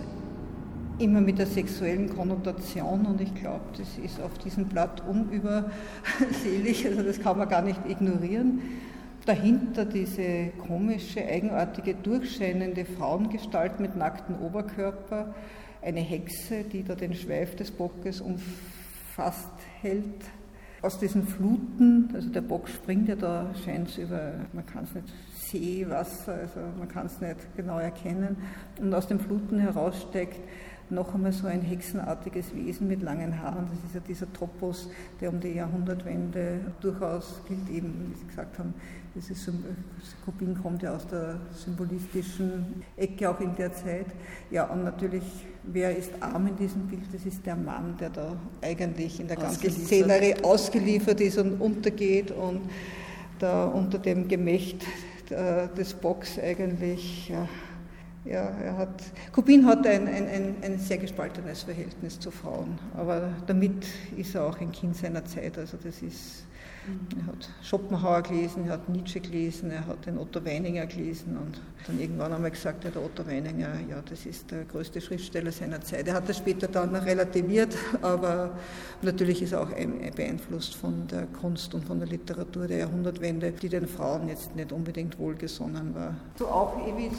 immer 0.97 1.21
mit 1.21 1.37
der 1.37 1.45
sexuellen 1.45 2.09
Konnotation 2.09 3.05
und 3.05 3.21
ich 3.21 3.33
glaube, 3.35 3.61
das 3.77 3.87
ist 4.03 4.19
auf 4.19 4.37
diesem 4.39 4.65
Blatt 4.65 5.03
unübersehlich, 5.07 6.85
also 6.87 7.03
das 7.03 7.19
kann 7.19 7.37
man 7.37 7.47
gar 7.47 7.61
nicht 7.61 7.79
ignorieren. 7.87 8.61
Dahinter 9.27 9.85
diese 9.85 10.47
komische, 10.67 11.23
eigenartige, 11.23 11.93
durchscheinende 11.93 12.85
Frauengestalt 12.85 13.79
mit 13.79 13.95
nacktem 13.95 14.41
Oberkörper, 14.41 15.35
eine 15.83 16.01
Hexe, 16.01 16.63
die 16.63 16.83
da 16.83 16.95
den 16.95 17.13
Schweif 17.13 17.55
des 17.55 17.69
Bockes 17.69 18.19
umfasst 18.19 19.51
hält. 19.79 20.25
Aus 20.81 20.97
diesen 20.97 21.27
Fluten, 21.27 22.09
also 22.13 22.29
der 22.29 22.41
Bock 22.41 22.67
springt 22.67 23.07
ja 23.07 23.15
da, 23.15 23.53
scheint 23.63 23.95
über, 23.99 24.31
man 24.51 24.65
kann 24.65 24.85
es 24.85 24.95
nicht 24.95 25.13
See, 25.35 25.85
Wasser, 25.87 26.33
also 26.33 26.59
man 26.79 26.87
kann 26.87 27.05
es 27.05 27.21
nicht 27.21 27.37
genau 27.55 27.77
erkennen, 27.77 28.37
und 28.79 28.93
aus 28.93 29.07
den 29.07 29.19
Fluten 29.19 29.59
heraussteckt 29.59 30.39
noch 30.91 31.13
einmal 31.13 31.31
so 31.31 31.47
ein 31.47 31.61
hexenartiges 31.61 32.53
Wesen 32.55 32.87
mit 32.87 33.01
langen 33.01 33.41
Haaren. 33.41 33.67
Das 33.69 33.79
ist 33.85 33.95
ja 33.95 34.01
dieser 34.01 34.33
Topos, 34.33 34.89
der 35.19 35.29
um 35.29 35.39
die 35.39 35.53
Jahrhundertwende 35.53 36.59
durchaus 36.81 37.41
gilt, 37.47 37.69
eben, 37.69 38.11
wie 38.11 38.19
Sie 38.19 38.25
gesagt 38.25 38.59
haben, 38.59 38.73
das 39.13 39.29
ist, 39.29 39.49
Kubin 40.23 40.57
kommt 40.61 40.83
ja 40.83 40.95
aus 40.95 41.05
der 41.05 41.39
symbolistischen 41.53 42.83
Ecke 42.95 43.29
auch 43.29 43.39
in 43.41 43.55
der 43.55 43.73
Zeit. 43.73 44.05
Ja, 44.49 44.65
und 44.65 44.85
natürlich, 44.85 45.23
wer 45.63 45.95
ist 45.95 46.11
arm 46.21 46.47
in 46.47 46.55
diesem 46.55 46.87
Bild? 46.87 47.03
Das 47.11 47.25
ist 47.25 47.45
der 47.45 47.57
Mann, 47.57 47.97
der 47.99 48.09
da 48.09 48.37
eigentlich 48.61 49.19
in 49.19 49.27
der 49.27 49.35
ganzen 49.35 49.69
Szenerie 49.69 50.35
ausgeliefert 50.43 51.19
ist 51.19 51.37
und 51.37 51.59
untergeht 51.59 52.31
und 52.31 52.61
da 53.39 53.65
unter 53.65 53.99
dem 53.99 54.27
Gemächt 54.27 54.83
äh, 55.29 55.67
des 55.75 55.93
Bocks 55.93 56.39
eigentlich. 56.39 57.29
Ja, 57.29 57.49
ja, 58.23 58.49
er 58.63 58.77
hat, 58.77 59.01
Kubin 59.33 59.65
hat 59.65 59.85
ein, 59.87 60.07
ein, 60.07 60.27
ein, 60.27 60.55
ein, 60.61 60.77
sehr 60.77 60.99
gespaltenes 60.99 61.63
Verhältnis 61.63 62.19
zu 62.19 62.29
Frauen, 62.29 62.77
aber 62.95 63.29
damit 63.47 63.83
ist 64.15 64.35
er 64.35 64.45
auch 64.45 64.59
ein 64.61 64.71
Kind 64.71 64.95
seiner 64.95 65.25
Zeit. 65.25 65.57
Also 65.57 65.77
das 65.83 66.03
ist 66.03 66.43
er 67.19 67.27
hat 67.27 67.49
Schopenhauer 67.61 68.23
gelesen, 68.23 68.65
er 68.65 68.73
hat 68.73 68.89
Nietzsche 68.89 69.19
gelesen, 69.19 69.71
er 69.71 69.85
hat 69.85 70.05
den 70.05 70.17
Otto 70.17 70.43
Weininger 70.43 70.85
gelesen 70.87 71.37
und 71.37 71.61
dann 71.85 71.99
irgendwann 71.99 72.33
einmal 72.33 72.51
gesagt, 72.51 72.83
ja, 72.83 72.89
der 72.89 73.03
Otto 73.03 73.25
Weininger, 73.25 73.69
ja, 73.89 74.01
das 74.07 74.25
ist 74.25 74.49
der 74.51 74.65
größte 74.65 74.99
Schriftsteller 74.99 75.51
seiner 75.51 75.81
Zeit. 75.81 76.07
Er 76.07 76.15
hat 76.15 76.27
das 76.27 76.37
später 76.37 76.67
dann 76.67 76.95
relativiert, 76.95 77.75
aber 78.01 78.57
natürlich 79.01 79.41
ist 79.41 79.51
er 79.51 79.61
auch 79.61 79.69
beeinflusst 80.15 80.75
von 80.75 81.07
der 81.07 81.27
Kunst 81.27 81.73
und 81.75 81.85
von 81.85 81.99
der 81.99 82.07
Literatur 82.07 82.67
der 82.67 82.79
Jahrhundertwende, 82.79 83.51
die 83.51 83.69
den 83.69 83.87
Frauen 83.87 84.27
jetzt 84.27 84.55
nicht 84.55 84.71
unbedingt 84.71 85.19
wohlgesonnen 85.19 85.93
war. 85.93 86.15
So 86.37 86.47
auch, 86.47 86.77
wie 86.97 87.07
ich 87.07 87.13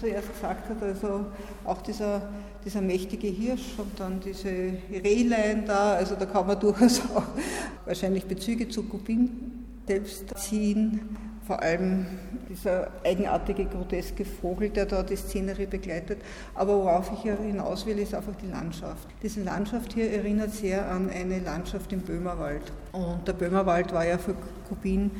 zuerst 0.00 0.32
gesagt 0.32 0.68
hat, 0.70 0.82
also 0.82 1.26
auch 1.64 1.82
dieser 1.82 2.22
dieser 2.64 2.80
mächtige 2.80 3.26
Hirsch 3.26 3.74
und 3.76 4.00
dann 4.00 4.20
diese 4.20 4.72
Rehlein 4.90 5.64
da, 5.66 5.94
also 5.94 6.14
da 6.14 6.24
kann 6.24 6.46
man 6.46 6.58
durchaus 6.58 7.00
auch 7.14 7.22
wahrscheinlich 7.84 8.24
Bezüge 8.24 8.68
zu 8.68 8.84
Kubin 8.94 9.28
selbst 9.88 10.38
ziehen. 10.38 11.00
Vor 11.46 11.60
allem 11.60 12.06
dieser 12.48 12.88
eigenartige, 13.04 13.66
groteske 13.66 14.24
Vogel, 14.24 14.70
der 14.70 14.86
da 14.86 15.02
die 15.02 15.16
Szenerie 15.16 15.66
begleitet. 15.66 16.18
Aber 16.54 16.76
worauf 16.76 17.10
ich 17.12 17.30
hinaus 17.30 17.84
will, 17.84 17.98
ist 17.98 18.14
einfach 18.14 18.36
die 18.36 18.46
Landschaft. 18.46 19.08
Diese 19.22 19.42
Landschaft 19.42 19.92
hier 19.92 20.10
erinnert 20.10 20.52
sehr 20.52 20.88
an 20.88 21.10
eine 21.10 21.40
Landschaft 21.40 21.92
im 21.92 22.00
Böhmerwald. 22.00 22.62
Und 22.92 23.26
der 23.26 23.34
Böhmerwald 23.34 23.92
war 23.92 24.06
ja 24.06 24.16
für 24.16 24.36
Kubin 24.68 25.10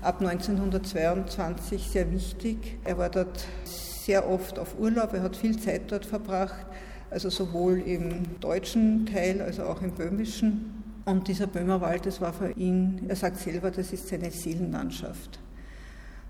ab 0.00 0.20
1922 0.20 1.90
sehr 1.90 2.10
wichtig. 2.12 2.78
Er 2.84 2.96
war 2.96 3.10
dort 3.10 3.44
sehr 3.64 4.26
oft 4.30 4.58
auf 4.58 4.78
Urlaub, 4.78 5.12
er 5.12 5.22
hat 5.22 5.36
viel 5.36 5.58
Zeit 5.58 5.90
dort 5.90 6.06
verbracht 6.06 6.66
also 7.10 7.30
sowohl 7.30 7.78
im 7.78 8.40
deutschen 8.40 9.06
Teil 9.06 9.40
als 9.40 9.60
auch 9.60 9.80
im 9.82 9.92
böhmischen. 9.92 10.83
Und 11.04 11.28
dieser 11.28 11.46
Böhmerwald, 11.46 12.06
das 12.06 12.20
war 12.20 12.32
für 12.32 12.50
ihn, 12.52 13.02
er 13.08 13.16
sagt 13.16 13.38
selber, 13.38 13.70
das 13.70 13.92
ist 13.92 14.08
seine 14.08 14.30
Seelenlandschaft. 14.30 15.38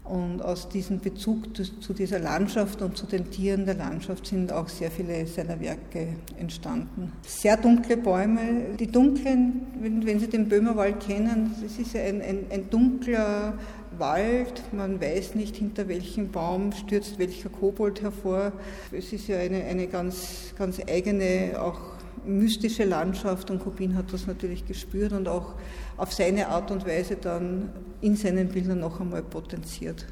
Und 0.04 0.42
aus 0.42 0.68
diesem 0.68 1.00
Bezug 1.00 1.56
zu 1.56 1.94
dieser 1.94 2.18
Landschaft 2.18 2.82
und 2.82 2.94
zu 2.94 3.06
den 3.06 3.30
Tieren 3.30 3.64
der 3.64 3.76
Landschaft 3.76 4.26
sind 4.26 4.52
auch 4.52 4.68
sehr 4.68 4.90
viele 4.90 5.26
seiner 5.26 5.58
Werke 5.60 6.08
entstanden. 6.38 7.10
Sehr 7.22 7.56
dunkle 7.56 7.96
Bäume. 7.96 8.76
Die 8.78 8.87
dunklen, 8.87 9.62
wenn, 9.80 10.04
wenn 10.04 10.20
Sie 10.20 10.28
den 10.28 10.50
Böhmerwald 10.50 11.00
kennen, 11.00 11.54
das 11.62 11.78
ist 11.78 11.94
ja 11.94 12.02
ein, 12.02 12.20
ein, 12.20 12.44
ein 12.50 12.68
dunkler 12.68 13.54
Wald, 13.96 14.62
man 14.72 15.00
weiß 15.00 15.37
nicht, 15.37 15.56
hinter 15.56 15.88
welchem 15.88 16.30
Baum 16.30 16.72
stürzt 16.72 17.18
welcher 17.18 17.48
Kobold 17.48 18.02
hervor. 18.02 18.52
Es 18.92 19.10
ist 19.10 19.28
ja 19.28 19.38
eine, 19.38 19.64
eine 19.64 19.87
ganz, 19.87 20.52
ganz 20.58 20.80
eigene, 20.87 21.52
auch 21.58 21.93
mystische 22.26 22.84
Landschaft 22.84 23.50
und 23.50 23.60
Kubin 23.60 23.96
hat 23.96 24.12
das 24.12 24.26
natürlich 24.26 24.66
gespürt 24.66 25.12
und 25.12 25.28
auch 25.28 25.54
auf 25.96 26.12
seine 26.12 26.48
Art 26.48 26.70
und 26.70 26.87
Weise 26.87 27.16
dann 27.16 27.70
in 28.00 28.16
seinen 28.16 28.48
Bildern 28.48 28.80
noch 28.80 29.00
einmal 29.00 29.22
potenziert. 29.22 30.06